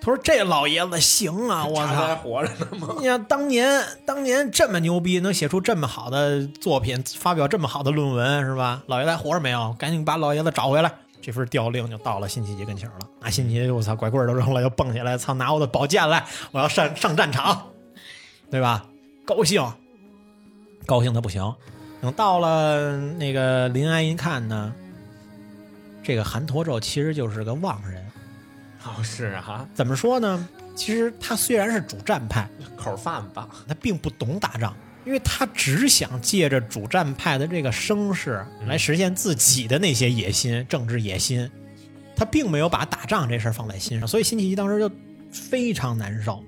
[0.00, 2.16] 他说：“这老爷子行啊，我操还操！
[2.16, 2.94] 活着呢吗？
[3.00, 8.82] 你看当年当年这么牛逼，能写出这么好的作品，发表这么好的论文，是吧？
[8.86, 9.74] 老爷子还活着没有？
[9.78, 12.98] 赶紧把老爷子找回来。”这份调令就到了辛弃疾跟前了。
[13.20, 17.66] 那，辛弃疾，我操，拐棍都扔了，又蹦起来，操，拿我的宝剑来，我要上上战场，
[18.48, 18.86] 对吧？
[19.24, 19.66] 高兴，
[20.84, 21.52] 高兴的不行。
[22.06, 24.72] 等到了那个临安一看呢，
[26.04, 28.00] 这个韩佗胄其实就是个妄人。
[28.84, 30.48] 哦，是啊，怎么说呢？
[30.76, 34.72] 其实他虽然是主战派，口饭吧，他并不懂打仗，
[35.04, 41.50] 因为他只想借着主战派的这个声势来实现自己的那些野心、政治野心，
[42.14, 44.88] 他并没有把打仗这事儿放在心上，所以辛弃疾当时就
[45.32, 46.40] 非常难受。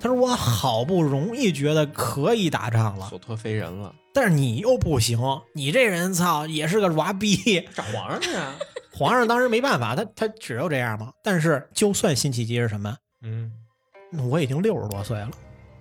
[0.00, 5.18] 他说：“我好不容易觉得可以打仗了，所托非人了，但是你又不行，
[5.54, 7.60] 你这人操也是个娃逼。
[7.74, 8.54] 找皇上去啊！
[8.96, 11.12] 皇上当时没办法，他他只有这样嘛。
[11.20, 13.52] 但是就算辛弃疾是什么，嗯，
[14.30, 15.30] 我已经六十多岁了，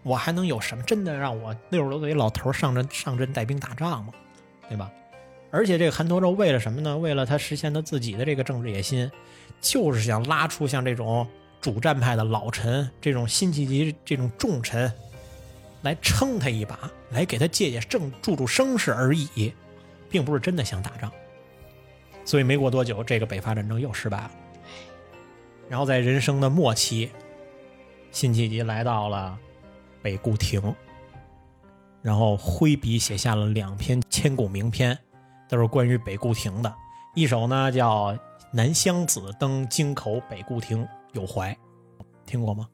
[0.02, 4.12] 我还能有什么真的让我六十多岁一老头儿上阵上阵带兵打仗吗？
[4.68, 4.92] 对吧？
[5.52, 6.98] 而且这个韩佗胄为了什么呢？
[6.98, 9.12] 为了他实现他自己的这个政治野心，
[9.62, 11.28] 就是想拉出像这种
[11.62, 14.92] 主战派的老臣，这种辛弃疾这种重臣，
[15.84, 19.54] 来撑他一把，来给他借借正助助声势而已，
[20.10, 21.12] 并不是真的想打仗。
[22.26, 24.32] 所以没过多久，这个北伐战争又失败了。
[25.70, 27.10] 然后在人生的末期，
[28.12, 29.38] 辛弃疾来到了
[30.02, 30.74] 北固亭，
[32.02, 34.98] 然后挥笔写下了两篇千古名篇，
[35.50, 36.74] 都是关于北固亭的。
[37.16, 38.14] 一首呢叫
[38.52, 41.52] 《南乡子登京口北固亭有怀》，
[42.26, 42.68] 听过吗？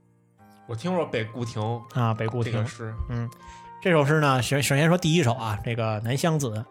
[0.70, 1.60] 我听说北固亭
[1.96, 2.66] 啊，北固亭这个。
[2.68, 3.28] 诗，嗯，
[3.82, 6.64] 这首诗呢，首首先说第一首啊，这个南乡子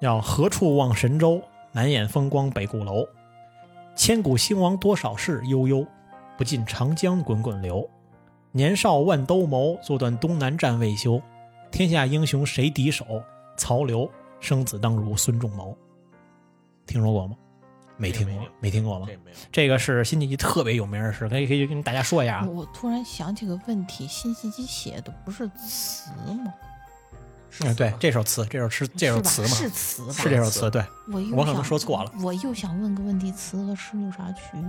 [0.00, 3.04] 叫“何处望神州，满眼风光北固楼。
[3.96, 5.84] 千古兴亡多少事，悠悠，
[6.38, 7.90] 不尽长江滚滚流。
[8.52, 11.20] 年少万兜鍪，坐断东南战未休。
[11.72, 13.04] 天下英雄谁敌手？
[13.56, 15.76] 曹刘生子当如孙仲谋。
[16.86, 17.34] 听说过吗？
[18.02, 19.06] 没听过这个没听过吗
[19.52, 19.68] 这？
[19.68, 22.46] 个是辛弃疾特别有名的诗，可以可以跟大家说一下啊。
[22.46, 26.10] 我突然想起个问题，辛弃疾写的不是词
[26.44, 26.52] 吗？
[27.60, 30.12] 嗯，对，这首词，这首诗，这首词嘛，是词吧？
[30.14, 30.82] 是这首词，对。
[31.12, 32.10] 我又我可能想说错了。
[32.22, 34.62] 我又想问个问题，词和诗有啥区别？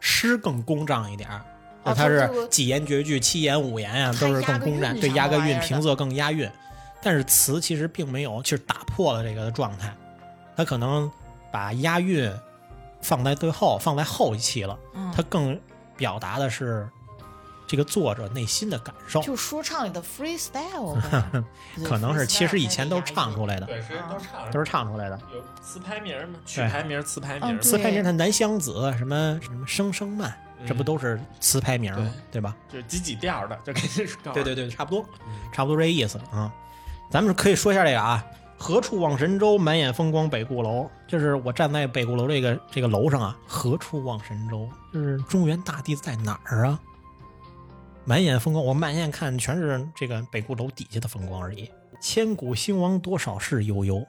[0.00, 1.44] 诗更公仗一点儿，
[1.84, 6.50] 哦它是几言绝句、七言五言呀、都是更公战，韵对，押个韵，平仄更押韵。
[7.02, 9.94] 但是词其实并没有，就是打破了这个的状态，
[10.56, 11.10] 它可能
[11.50, 12.32] 把押韵
[13.00, 15.58] 放在最后，放在后一期了，嗯，它更
[15.96, 16.88] 表达的是
[17.66, 21.42] 这个作者内心的感受，就说唱里的 freestyle 呗
[21.84, 25.18] 可能是其实以前都是唱出来的，对，都唱，都是唱出来的。
[25.32, 30.36] 有词牌名嘛，曲牌名、词牌名，词牌名，它南乡子什么什么声声慢，
[30.66, 32.12] 这不嗯都是词牌名吗？
[32.30, 32.40] 对。
[32.40, 32.56] 吧？
[32.68, 33.88] 就是几几调的，就跟你
[34.22, 35.32] 告诉 对对对，差不多，嗯。
[35.52, 36.52] 差不多这意思啊。
[37.10, 38.24] 咱们可以说一下这个啊，
[38.62, 40.88] 何处望神州，满眼风光北固楼。
[41.08, 44.68] 就是我站在北固楼这个这个楼上啊，何处望神州？
[44.92, 46.78] 就是中原大地在哪儿啊？
[48.04, 51.70] 满眼风光，我满眼看全是这个北固楼底下的风光而已。
[52.02, 54.06] 千古兴亡多少事，悠悠，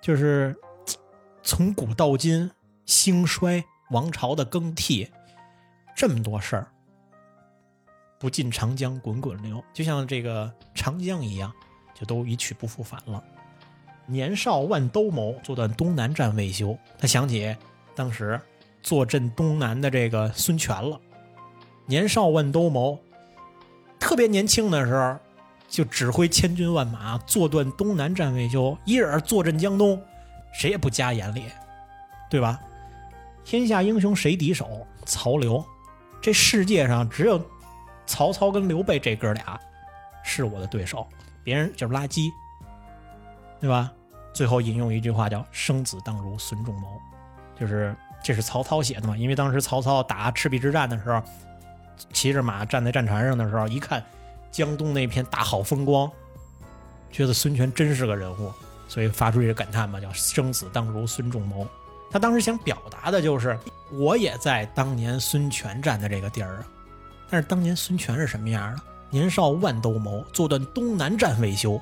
[0.00, 0.54] 就是
[1.44, 2.50] 从古到今
[2.84, 5.08] 兴衰王朝的更替，
[5.94, 6.66] 这么多事儿，
[8.18, 11.52] 不尽长江滚滚流，就像这个长江一样，
[11.94, 13.22] 就都一去不复返了。
[14.06, 16.76] 年少万兜鍪，坐断东南战未休。
[16.98, 17.56] 他想起
[17.94, 18.40] 当时
[18.82, 21.00] 坐镇东南的这个孙权了。
[21.86, 22.98] 年少万兜鍪，
[23.98, 25.16] 特别年轻的时候
[25.68, 30.00] 就指挥千军万马，坐断东南战未休，一人坐镇江东，
[30.52, 31.44] 谁也不加眼里，
[32.30, 32.60] 对吧？
[33.44, 34.86] 天下英雄谁敌手？
[35.04, 35.64] 曹刘。
[36.20, 37.44] 这世界上只有
[38.06, 39.58] 曹操跟刘备这哥俩
[40.22, 41.04] 是我的对手，
[41.42, 42.30] 别人就是垃圾，
[43.62, 43.92] 对吧？
[44.34, 47.00] 最后引用一句话叫“生子当如孙仲谋”，
[47.58, 49.16] 就是这是曹操写的嘛？
[49.16, 51.22] 因为当时曹操打赤壁之战的时候，
[52.12, 54.02] 骑着马站在战船上的时候，一看
[54.50, 56.10] 江东那片大好风光，
[57.12, 58.52] 觉得孙权真是个人物，
[58.88, 61.64] 所以发出一个感叹嘛，叫“生子当如孙仲谋”。
[62.10, 63.56] 他当时想表达的就是，
[63.92, 66.66] 我也在当年孙权站的这个地儿啊。
[67.30, 68.82] 但是当年孙权是什么样的？
[69.08, 71.80] 年少万兜鍪，坐断东南战未休，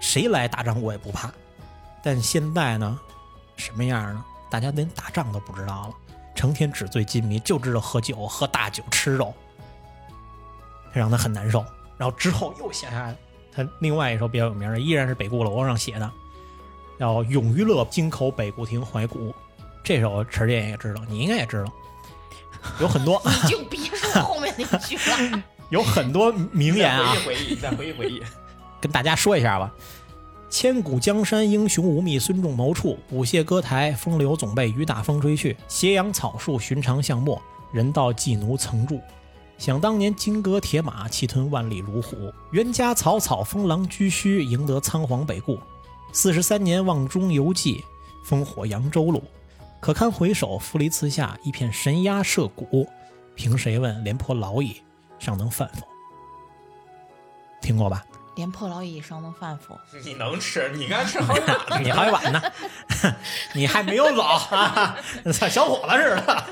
[0.00, 1.30] 谁来打仗我也不怕。
[2.02, 2.98] 但现在呢，
[3.56, 4.24] 什么样呢？
[4.50, 5.94] 大家连打仗都不知道了，
[6.34, 9.32] 成天纸醉金迷，就知道喝酒、喝大酒、吃肉，
[10.92, 11.64] 这让他很难受。
[11.96, 13.14] 然后之后又写下
[13.54, 16.10] 他另外一首比较有名的，依然是北固楼上写的，
[16.98, 19.28] 叫《永于乐京口北固亭怀古》。
[19.84, 21.72] 这首池姐也知道，你应该也知道，
[22.80, 25.42] 有很多 你就别说后面那句了。
[25.70, 28.22] 有很多名言啊，回忆回忆，再回忆回忆。
[28.80, 29.72] 跟大家说一下吧。
[30.48, 35.56] 千古江山英雄无觅孙仲谋处，舞榭歌台风流总被雨打风吹去。
[35.68, 37.40] 斜阳草树寻常巷陌，
[37.72, 39.00] 人道寄奴曾住。
[39.58, 42.32] 想当年金戈铁马，气吞万里如虎。
[42.50, 45.56] 冤家草草，风狼居胥，赢得仓皇北顾。
[46.12, 47.84] 四十三年望中犹记，
[48.26, 49.22] 烽火扬州路。
[49.78, 52.88] 可堪回首，负离辞下，一片神鸦社鼓。
[53.36, 54.82] 凭谁问，廉颇老矣，
[55.18, 55.86] 尚能饭否？
[57.60, 58.04] 听过吧？
[58.36, 59.78] 廉颇老矣，尚能饭否？
[60.04, 60.70] 你能吃？
[60.74, 61.80] 你刚吃好几碗 呢。
[61.82, 62.42] 你好几碗呢？
[63.54, 64.96] 你还没有老啊，
[65.32, 66.44] 像小伙子似的，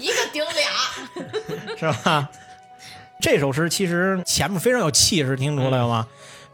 [0.00, 1.76] 一个顶俩。
[1.76, 2.28] 是吧？
[3.20, 6.06] 这首诗其实前面非常有气势，听出来了吗？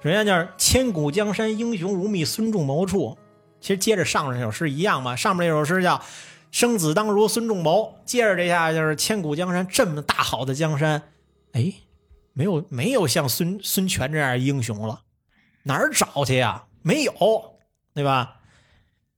[0.02, 3.16] 首先就是“千古江山英雄无觅孙仲谋处”，
[3.60, 5.16] 其实接着上面那首诗一样嘛。
[5.16, 6.00] 上面那首诗叫
[6.52, 11.02] “生子当如孙仲谋”，接着这下就是“千古江山这么大好的江山，
[11.52, 11.72] 哎，
[12.36, 15.00] 没有没有像孙孙权这样的英雄了，
[15.62, 16.66] 哪儿找去呀？
[16.82, 17.12] 没有，
[17.94, 18.42] 对吧？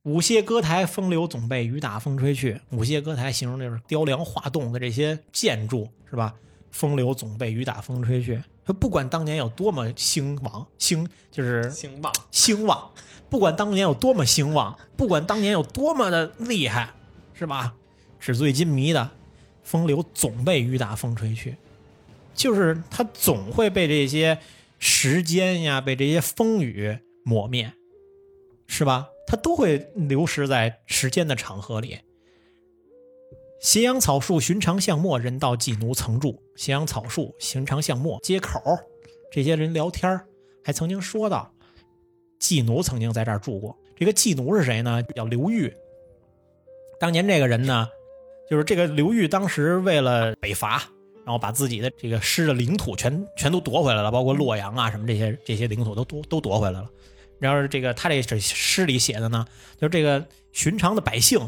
[0.05, 2.61] 舞榭歌台风流总被雨打风吹去。
[2.71, 6.33] 舞榭歌台形容就是雕梁画栋的这些建筑，是吧？
[6.71, 8.41] 风流总被雨打风吹去。
[8.65, 12.89] 说不管当年有多么兴旺，兴就是兴旺，兴旺，
[13.29, 16.91] 不管当年有多么兴旺，不管当年有多么的厉害，
[17.35, 17.75] 是吧？
[18.21, 19.11] 纸醉金迷的
[19.65, 21.57] 风流总被雨打风吹去，
[22.39, 24.39] 就是它总会被这些
[24.79, 27.73] 时间呀，被这些风雨磨灭，
[28.69, 29.09] 是吧？
[29.27, 31.99] 它都会流失在时间的长河里。
[33.61, 36.41] 斜阳草树，寻常巷陌，人道妓奴曾住。
[36.55, 38.63] 斜阳草树，寻常巷陌，街口
[39.33, 40.19] 这些人聊天
[40.65, 41.53] 还曾经说到，
[42.41, 43.77] 妓奴曾经在这儿住过。
[43.97, 45.03] 这个妓奴是谁呢？
[45.15, 45.75] 叫刘裕。
[47.01, 47.89] 当年这个人呢，
[48.49, 50.89] 就是这个刘裕当时为了北伐，
[51.29, 56.89] 然后把自己的这个失的领土全全都夺回来了，包括洛阳啊什么这些这些领土都夺都夺回来了。
[57.39, 59.45] 然后这个他这这诗里写的呢，
[59.79, 61.39] 就是这个寻常的百姓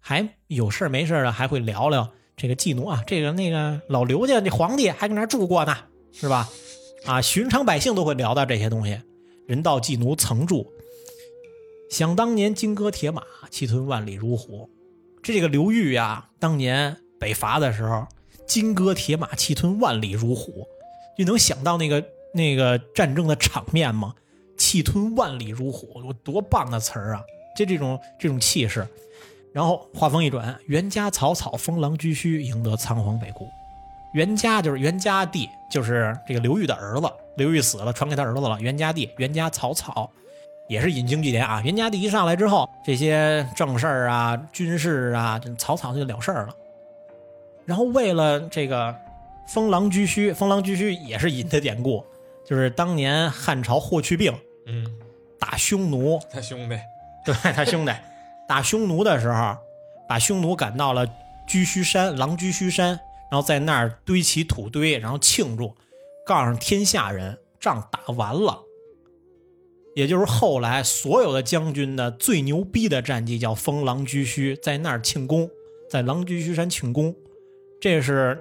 [0.00, 5.76] 还有事没事儿的还会聊聊这个妓奴啊，这个那个老刘家那皇帝还跟那住过呢，
[6.10, 6.48] 是吧？
[7.04, 8.98] 啊，寻常百姓都会聊到这些东西。
[9.46, 10.72] 人道妓奴曾住，
[11.90, 14.70] 想当年金戈铁马，气吞万里如虎。
[15.22, 18.06] 这个刘裕呀，当年北伐的时候，
[18.48, 20.66] 金戈铁马，气吞万里如虎，
[21.16, 24.14] 就能想到那个那个战争的场面吗？
[24.56, 27.22] 气吞万里如虎，我多棒的词儿啊！
[27.56, 28.84] 就这种这种气势。
[29.52, 33.48] 然后话锋一转，袁家草草，封狼居胥，赢得仓皇北顾。
[34.14, 37.06] 袁家就是袁家弟，就是这个刘裕的儿子。
[37.36, 38.58] 刘裕死了，传给他儿子了。
[38.60, 40.10] 袁家弟，袁家草草，
[40.68, 41.62] 也是引经据典啊。
[41.64, 46.54] 袁家弟一上来之后，这些正事儿啊、军事啊，草草就了事儿了。
[47.68, 48.96] 然后为了这个
[49.46, 52.02] 封狼居胥，封狼居胥也是引的典故，
[52.42, 54.32] 就是当年汉朝霍去病
[54.64, 54.90] 嗯，
[55.38, 56.78] 打匈奴，他兄弟，
[57.26, 57.92] 对他兄弟
[58.48, 59.54] 打匈奴的时候，
[60.08, 61.06] 把匈奴赶到了
[61.46, 62.98] 居胥山，狼居胥山，
[63.30, 65.76] 然后在那儿堆起土堆，然后庆祝，
[66.24, 68.62] 告诉天下人仗打完了。
[69.94, 75.50] 也就是后来所有的将军的最牛逼的战绩叫封狼居胥，在那儿庆功，
[75.90, 77.14] 在狼居胥山庆功，
[77.80, 78.40] 这是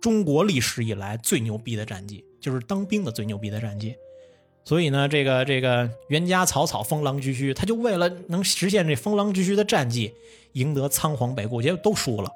[0.00, 3.94] 中国历史以来最牛逼的战绩，就是当兵的最牛逼的战绩。
[4.66, 10.12] 所以呢，这个这个袁家草草，封狼居胥，他就为了能实现这封狼居胥的战绩，
[10.52, 12.30] 赢得仓皇北顾，结果都输了，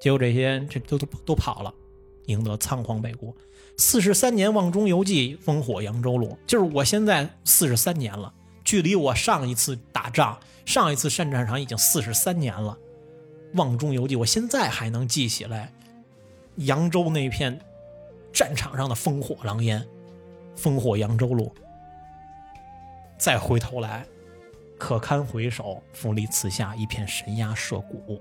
[0.00, 1.72] 结果这些这都都都跑了，
[2.26, 3.34] 赢得仓皇北顾。
[3.78, 6.36] 四十三年望中犹记，烽火扬州路。
[6.46, 8.32] 就是我现在四十三年了，
[8.62, 12.76] 距离我上一次打仗、上一次上战场已经四十三年了。
[13.54, 15.72] 望中犹记，我现在还能记起来
[16.56, 17.58] 扬州那片
[18.32, 19.86] 战场上的烽火狼烟，
[20.56, 21.54] 烽火扬州路。
[23.18, 24.04] 再回头来，
[24.78, 28.20] 可堪回首，负离辞下，一片神鸦社鼓。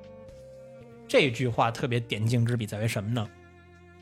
[1.08, 3.28] 这句话特别点睛之笔在于什么呢？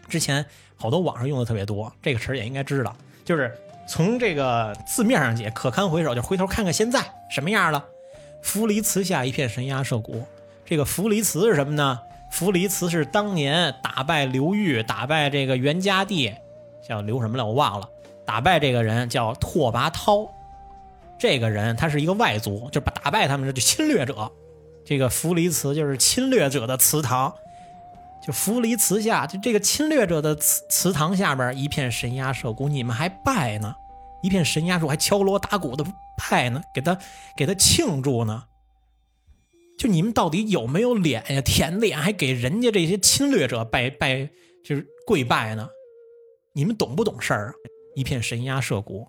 [0.07, 3.55] 之前好多网上用的特别多，这个词也应该知道，就是
[3.87, 7.01] 从这个字面上解，可堪回首，就回头看看现在
[7.31, 7.85] 什么样了。
[8.41, 10.25] 扶离辞下，一片神鸦社鼓。
[10.65, 11.99] 这个扶离辞是什么呢？
[12.29, 16.33] 扶离辞是当年打败刘裕、打败这个袁家帝，
[16.87, 17.89] 叫刘什么来我忘了。
[18.25, 20.29] 打败这个人叫拓跋焘，
[21.17, 24.31] 这个人他是一个外族，就打败他们的就侵略者。
[24.85, 27.33] 这个扶离祠就是侵略者的祠堂，
[28.25, 33.75] 就扶离祠下，就这个侵略者的祠祠堂下边一片神鸦社鼓，你们还拜呢？
[34.21, 35.85] 一片神鸦社还敲锣打鼓的
[36.17, 36.97] 拜呢，给他
[37.35, 38.43] 给他庆祝呢。
[39.79, 41.41] 就你们到底有没有脸呀？
[41.41, 44.29] 舔脸还给人家这些侵略者拜拜，
[44.61, 45.69] 就是跪拜呢？
[46.53, 47.53] 你们懂不懂事儿啊？
[47.95, 49.07] 一片神鸦社鼓。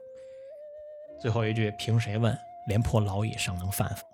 [1.21, 2.39] 最后一句，凭谁问？
[2.69, 4.05] 廉颇老矣，尚能饭否？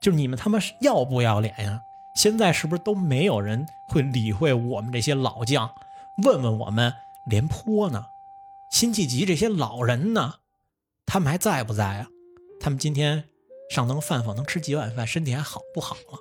[0.00, 1.80] 就你们他妈要不要脸呀？
[2.14, 5.68] 现在是不是都没有人会理会我们这些老将？
[6.22, 6.94] 问问我们
[7.26, 8.06] 廉颇呢？
[8.70, 10.34] 辛弃疾这些老人呢？
[11.04, 12.06] 他们还在不在啊？
[12.60, 13.24] 他们今天
[13.70, 14.34] 尚能饭否？
[14.34, 15.06] 能吃几碗饭？
[15.06, 16.18] 身体还好不好了？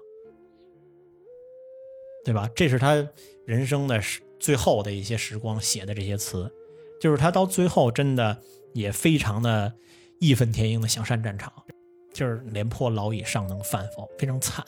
[2.23, 2.49] 对吧？
[2.55, 3.05] 这是他
[3.43, 3.99] 人生的
[4.39, 6.49] 最后的一些时光写的这些词，
[7.01, 8.37] 就是他到最后真的
[8.73, 9.73] 也非常的
[10.19, 11.51] 义愤填膺的想上战场。
[12.13, 14.07] 就是廉颇老矣，尚能饭否？
[14.17, 14.65] 非常惨。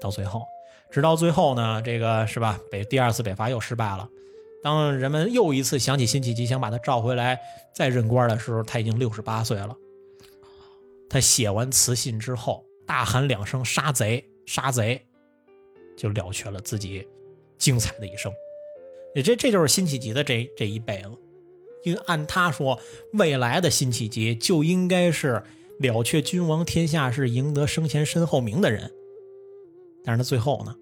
[0.00, 0.42] 到最后，
[0.90, 2.58] 直到最后呢，这个是吧？
[2.70, 4.08] 北第二次北伐又失败了。
[4.62, 7.38] 当人们又一次想起辛弃疾，想把他召回来
[7.74, 9.76] 再任官的时候，他已经六十八岁了。
[11.12, 15.06] 他写完词信之后，大喊两声“杀贼，杀贼”，
[15.94, 17.06] 就了却了自己
[17.58, 18.32] 精彩的一生。
[19.14, 21.10] 也这这就是辛弃疾的这这一辈子。
[21.84, 22.80] 因为按他说，
[23.12, 25.42] 未来的辛弃疾就应该是。
[25.78, 28.92] 了却君王天下事，赢得生前身后名的人，
[30.04, 30.76] 但是他最后呢，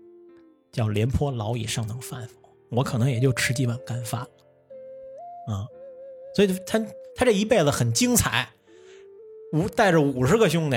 [0.70, 2.34] 叫廉颇老矣，尚能饭否？
[2.68, 5.64] 我可能也就吃几碗干饭了，啊，
[6.34, 6.78] 所以他
[7.16, 8.52] 他这一辈子很精彩，
[9.52, 10.76] 五带着五十个兄弟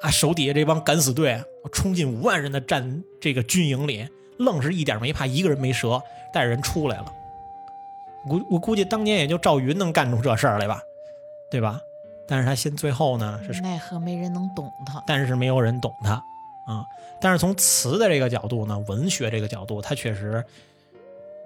[0.00, 1.42] 啊，手底下这帮敢死队
[1.72, 6.00] 冲进五万人的战这个军营里，愣是一点没怕，一个人没折，
[6.32, 7.12] 带着人出来了。
[8.28, 10.80] 估我估计当年也就赵云能干出这事儿来吧，
[11.50, 11.80] 对吧？
[12.28, 15.02] 但是他先最后呢是，奈何没人能懂他。
[15.06, 16.12] 但是没有人懂他
[16.66, 16.84] 啊。
[17.20, 20.44] 但是从词的这个角度呢，文学这个角度，他确实，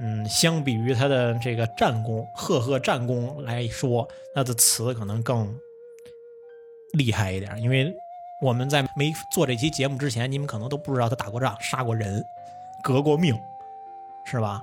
[0.01, 5.57] 嗯，相比于他的这个战功、赫赫战功来说，他的词可能更
[6.93, 7.61] 厉害一点。
[7.61, 7.95] 因为
[8.41, 12.25] 我们在没做这期节目之前，你们可能都不知道他打过仗、杀过人、
[12.83, 13.39] 革过命，
[14.25, 14.63] 是吧？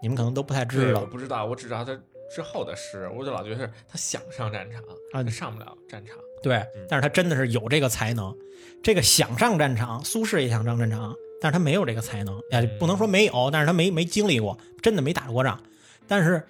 [0.00, 1.06] 你们可能都不太知道我。
[1.06, 1.98] 不知道，我只知道他
[2.30, 6.16] 之后的事，我就老觉得是他想上战场啊他上不了战场。
[6.42, 8.34] 对，但是他真的是有这个才能。
[8.82, 12.38] 这个想上战场，苏轼也想上战场，但是他没有这个才能。
[12.50, 15.58] 呀，不能说没有，但是他没没经历过，真的没打过仗。
[16.06, 16.42] 但是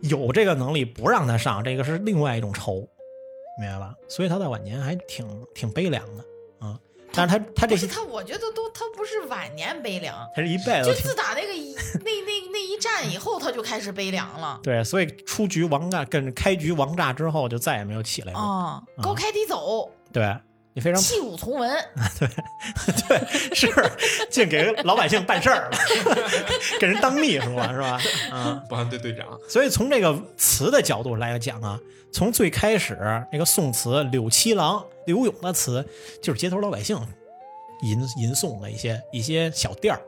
[0.00, 2.88] 有这个能力不让他上，这个是另外一种愁，
[3.58, 3.94] 明白吧？
[4.08, 6.24] 所以他在晚年还挺挺悲凉的
[6.66, 6.78] 啊。
[7.14, 14.58] 但是他他这些他，我觉得都他不是晚年悲凉，他是一辈子就自打那个一 那那那一战以后，他就开始悲凉了。
[14.64, 18.40] 对，所以出局王炸跟开局王炸之后，就再也没有起来过。
[18.40, 20.34] 啊，高开低走，对
[20.74, 21.70] 你非常弃武从文，
[22.18, 22.28] 对
[23.08, 23.70] 对，是
[24.30, 25.78] 净给老百姓办事儿了，
[26.80, 28.00] 给人当秘书了，是吧？
[28.30, 31.78] 啊，保安队队长，所以从这个词的角度来讲啊，
[32.10, 32.98] 从最开始
[33.30, 35.86] 那个宋词柳七郎、柳永的词，
[36.22, 36.96] 就是街头老百姓
[37.82, 40.00] 吟吟诵的一些一些小调儿。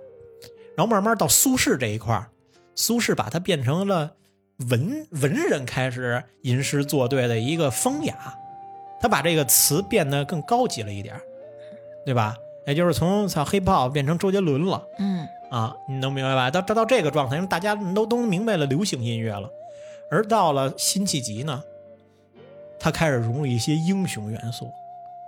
[0.77, 2.31] 然后慢慢到苏轼这一块儿，
[2.75, 4.15] 苏轼把它变成了
[4.71, 8.35] 文文人开始吟诗作对的一个风雅，
[9.05, 11.21] 他把这个词变得更高级了一点儿
[12.07, 12.35] 对吧？
[12.67, 14.83] 也就是从操黑豹变成周杰伦了。
[14.99, 16.51] 嗯，啊，你能明白吧？
[16.51, 19.47] 到到到这个状态，因为大家都都明白了流行音乐了。
[20.11, 21.63] 而到了辛弃疾呢，
[22.79, 24.73] 他开始融入一些英雄元素，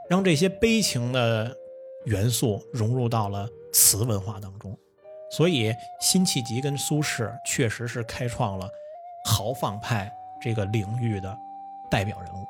[0.09, 1.55] 让这些悲情的
[2.07, 4.75] 元素融入到了词文化当中。
[5.31, 8.71] 所以，辛弃疾跟苏轼确实是开创了
[9.27, 10.11] 豪放派
[10.41, 11.39] 这个领域的
[11.91, 12.47] 代表人物。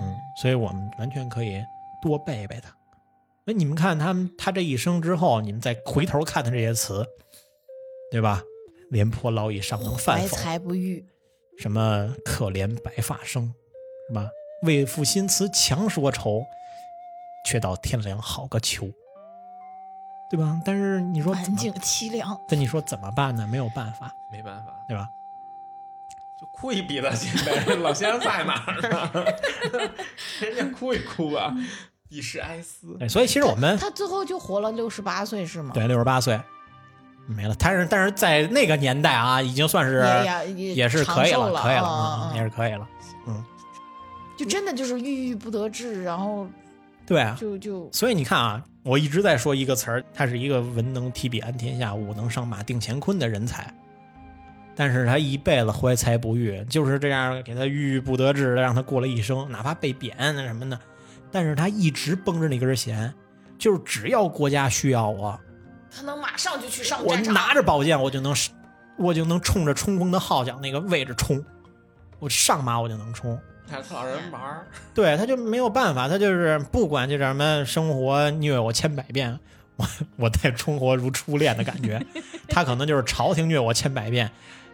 [0.00, 1.64] 嗯，所以我们完全可以
[2.02, 2.74] 多背背他。
[3.44, 7.06] 那你们看他们他这一生之后，你们再回头看他这些词，
[8.10, 8.42] 对吧？
[8.90, 10.42] 廉颇老矣，尚能饭否怀？
[10.42, 11.04] 才不遇，
[11.58, 13.54] 什么可怜白发生，
[14.08, 14.28] 是吧？
[14.62, 16.42] 为赋新词强说愁，
[17.46, 18.88] 却道天凉好个秋。
[20.30, 20.60] 对吧？
[20.64, 22.40] 但是你说环境凄凉。
[22.48, 23.48] 那你说怎么办呢？
[23.48, 25.10] 没有办法，没办法，对吧？
[26.40, 27.76] 就哭一鼻子去呗。
[27.76, 29.24] 老先生在哪儿呢？
[30.40, 31.54] 人家哭一哭啊，
[32.08, 32.96] 以示哀思。
[33.00, 35.72] 哎，所以其实我们他最后就活了六十八岁是吗？
[35.74, 36.40] 对六十八岁
[37.26, 42.88] 没了，但是但是在那个年代啊，已经算是也也也是可以了，可以了，嗯嗯也是可以了。
[43.26, 43.44] 嗯
[44.36, 46.48] 就真的就是郁郁不得志，然后
[47.06, 53.72] 对啊，就就所以你看啊，我一直在说一个词儿，他是一个文能提笔安天下，武能上马定乾坤的人才，
[54.80, 60.80] 但是他一辈子怀才不遇，就是这样给他郁郁不得志的，让他过了一生，哪怕被贬那什么的，
[61.30, 63.12] 但是他一直绷着那根弦，
[63.58, 65.38] 就是只要国家需要我，
[65.94, 67.34] 他能马上就去上我战场。
[67.34, 68.34] 拿着宝剑，我就能，
[68.96, 71.44] 我就能冲着冲锋的号角那个位置冲，
[72.18, 73.38] 我上马我就能冲。
[73.68, 79.38] 看他老人玩儿，对，他就没有办法，他就是不管这什么生活虐我千百遍，
[79.76, 82.02] 我我待生活如初恋的感觉。
[82.48, 84.30] 他可能就是朝廷虐我千百遍，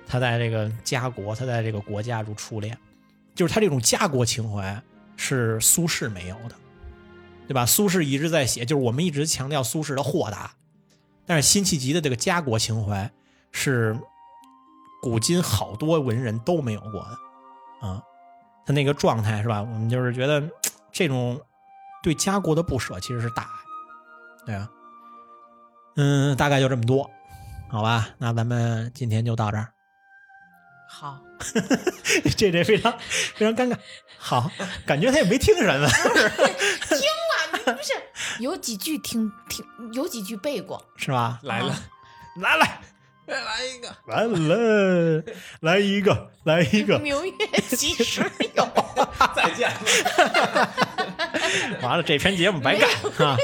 [0.07, 2.79] 他在这个家国，他在这个国家如初恋，
[3.35, 4.81] 就是他这种家国情怀
[5.17, 6.55] 是苏轼没有的，
[7.49, 7.67] 对吧？
[7.67, 10.51] 苏轼一直在写，就是我们一直强调苏轼的豁达，
[11.27, 13.11] 但是辛弃疾的这个家国情怀
[13.51, 13.99] 是
[15.03, 18.03] 古今好多文人都没有过的啊。
[18.65, 19.61] 他那个状态是吧？
[19.61, 20.43] 我们就是觉得
[20.93, 21.41] 这种
[22.03, 23.49] 对家国的不舍其实是大爱，
[24.47, 24.71] 对啊。
[25.97, 27.11] 嗯，大概就这么多，
[27.69, 28.09] 好吧？
[28.19, 29.73] 那咱们今天就到这儿。
[30.99, 31.19] 好，
[32.39, 32.91] 这这非常
[33.35, 33.77] 非常尴尬。
[34.17, 34.51] 好，
[34.87, 35.87] 感觉他也没听什么，
[36.89, 36.99] 听
[37.69, 37.93] 了不是
[38.41, 40.83] 有几句听听，有几句背过。
[40.97, 41.39] 是吧？
[41.43, 41.77] 来了，
[42.41, 42.81] 来来
[43.27, 43.95] 再来一个。
[44.07, 45.23] 来了，
[45.61, 46.99] 来一个，来一个。
[46.99, 48.23] 明月几时
[48.55, 48.67] 有？
[49.37, 49.81] 再见了。
[51.83, 52.89] 完了，这篇节目白干
[53.19, 53.37] 啊！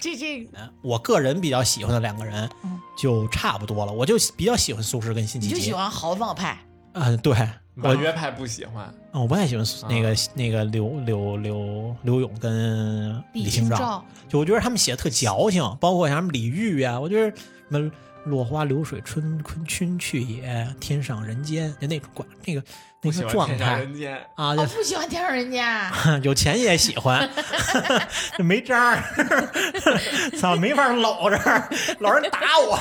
[0.00, 0.44] 这这
[0.82, 5.72] 我个人比较喜欢的两个人嗯就差不多了，我就比较喜欢苏轼跟辛弃疾你就喜。
[5.72, 6.58] 欢豪放派，
[6.92, 7.32] 嗯，对，
[7.76, 17.36] 我婉约派不喜欢，嗯我不太喜欢那个、那个刘刘刘刘勇跟李清照，就我觉得他们写的特矫情，包括像什么李煜呀，我觉得
[17.70, 17.90] 什么
[18.24, 22.62] 落花流水春春春去也，天上人间就那种管那个
[23.02, 24.14] 那个状态人间。
[24.34, 25.64] 啊，我就不喜欢天上人间。
[26.22, 27.28] 有钱也喜欢，
[28.36, 29.02] 这没招儿，
[30.38, 31.38] 操，没法搂着，
[32.00, 32.78] 老人打我，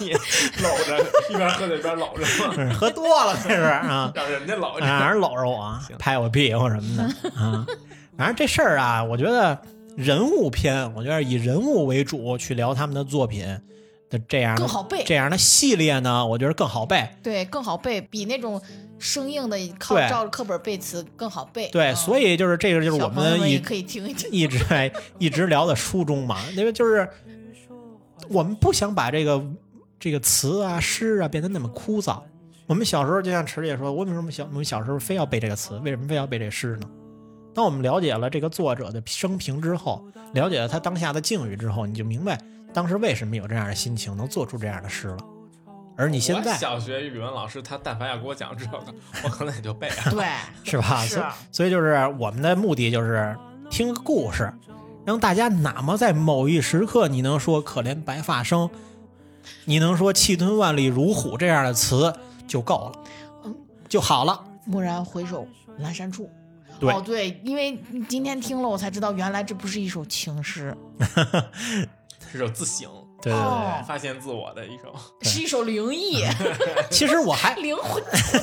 [0.00, 0.12] 你
[0.62, 2.74] 搂着，一边喝酒一边搂着吗？
[2.74, 4.10] 喝多了这是啊。
[4.14, 4.86] 让人家搂着。
[4.86, 7.66] 让人搂着我，拍我屁股什么的啊。
[8.16, 9.60] 反正这事儿啊，我觉得
[9.94, 13.44] 人物篇，我觉得以人物为主去聊他们的作品
[14.08, 17.08] 的这样的更好背这样的系列呢，我觉得更好背。
[17.22, 18.60] 对，更好背，比那种
[18.98, 21.68] 生硬的靠照着课本背词更好背。
[21.70, 24.30] 对，嗯所以就是这个就是我们一们可以听一听。
[24.30, 27.08] 一直在一直聊的书中嘛，因为就是
[28.28, 29.44] 我们不想把这个
[29.98, 32.20] 这个词啊诗啊变得那么枯燥。
[32.66, 35.78] 我们小时候就像池姐说，为什么小我们小时候非要背这个词？
[35.78, 36.88] 为什么非要背这诗呢？
[37.54, 40.04] 当我们了解了这个作者的生平之后，
[40.34, 42.38] 了解了他当下的境遇之后，你就明白
[42.76, 45.16] 当时为什么有这样的心情，能做出这样的诗了。
[45.96, 48.78] 而你现在小学语文老师他但凡要给我讲这个，
[49.24, 49.94] 我可能也就背了。
[50.10, 50.26] 对，
[50.62, 50.98] 是吧？
[50.98, 53.34] 所以是啊所以就是我们的目的就是
[53.70, 54.52] 听个故事，
[55.06, 58.68] 让大家哪怕在某一时刻你能说“可怜白发生”，
[59.64, 62.12] 你能说“气吞万里如虎”这样的词
[62.46, 62.92] 就够了，
[63.44, 63.56] 嗯
[63.88, 64.44] 就好了。
[64.66, 65.48] 蓦然回首，
[65.80, 66.28] 阑珊处。
[66.78, 70.76] 对哦对，因为今天听了，我才知道原来这不是一首情诗，
[72.36, 72.88] 是首自省、
[73.22, 74.94] 对对对哦发现自我的一首。
[75.22, 76.24] 是一首灵异，
[76.90, 78.38] 其实我还 灵魂出。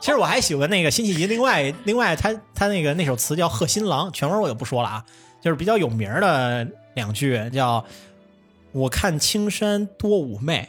[0.00, 5.04] 其实我还喜欢那个辛弃疾，另外另外他他那个那首词叫《贺新郎》，全文我就不说了啊，
[5.40, 7.84] 就是比较有名的两句，叫
[8.72, 10.68] “我看青山多妩媚，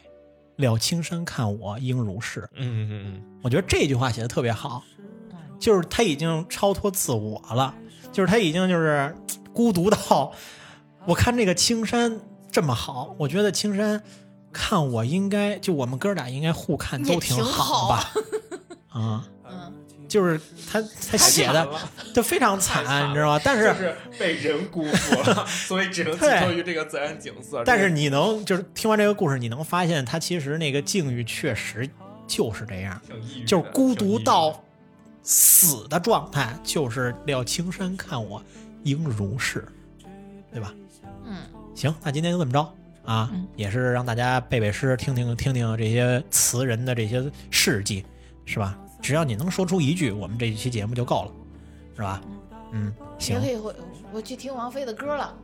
[0.58, 2.42] 了青山看我应如是”。
[2.56, 4.84] 嗯嗯嗯我觉得这句话写的特别好，
[5.60, 7.74] 就是他已经超脱自我了，
[8.12, 9.16] 就是他已经就是
[9.54, 10.32] 孤独到，
[11.06, 12.20] 我看这个青山
[12.52, 14.02] 这么好，我觉得青山
[14.52, 18.12] 看我应该就我们哥俩应该互看都挺好吧，
[18.90, 19.74] 啊，嗯，
[20.08, 20.40] 就是
[20.70, 23.42] 他他写的了就非常惨惨，你知道吗？
[23.44, 27.64] 但就是是被人辜负了，所以只能寄托于这个自然景色。
[27.66, 31.90] 但是你能就是听完这个故事，你能发现他其实那个境遇确实
[32.28, 33.02] 就是这样。
[33.48, 34.62] 就是孤独到
[35.24, 38.44] 死的状态，就是廖青山看我
[38.84, 39.66] 应如是，
[40.52, 40.74] 对吧？
[41.72, 42.60] 嗯，行，那今天就这么着
[43.04, 48.06] 啊，嗯也是让大家背背诗，听听听听这些词人的这些事迹，
[48.46, 48.78] 是吧？
[49.02, 51.32] 只要你能说出一句，我们这一期节目就够了，
[51.96, 52.22] 是吧？
[52.72, 53.74] 嗯，也行可，以我
[54.14, 55.36] 我去听王菲的歌了，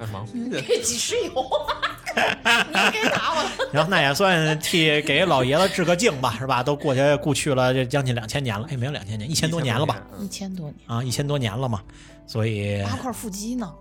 [0.00, 3.50] 哎，王菲的这 几十有，你给打我了。
[3.72, 6.62] 行，那也算替给老爷子致个敬吧，是吧？
[6.62, 10.02] 都过去故去了这将近两千年了，哎，没有两千年，一千多年了吧？
[10.18, 11.82] 一千多年，啊，一千多年了嘛，
[12.26, 13.72] 所以八块腹肌呢，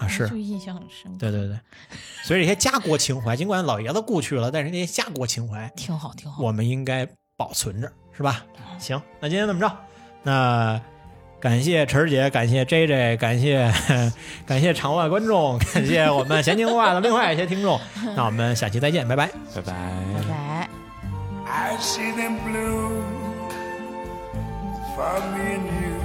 [0.00, 1.18] 啊是就印象很深刻。
[1.18, 1.58] 对对对，
[2.24, 6.42] 所以这些家国情怀，尽管老爷子故去了，但是那些家国情怀， 挺好，挺好。
[6.42, 8.44] 我们应该保存着，是吧？
[8.78, 9.76] 行，那今天这么着，
[10.22, 10.80] 那
[11.38, 13.72] 感谢晨儿姐，感谢 J J，感谢
[14.46, 17.80] 感谢场外观众，感谢我们闲情话的另外一些听众，
[18.16, 19.26] 那我们下期再见，拜拜。
[19.54, 20.68] 拜拜拜拜。
[21.46, 23.02] I see them blue
[24.94, 25.96] for me and you,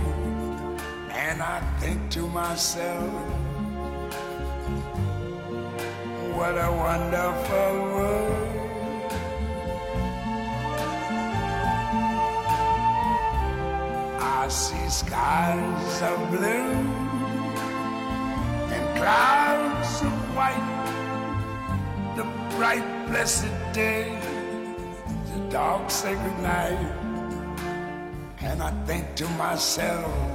[1.12, 3.35] and I think to myself,
[6.36, 8.56] what a wonderful world.
[14.20, 16.72] I see skies of blue
[18.76, 20.68] and clouds of white,
[22.16, 24.18] the bright blessed day
[25.36, 26.80] the dark sacred night,
[28.40, 30.35] and I think to myself,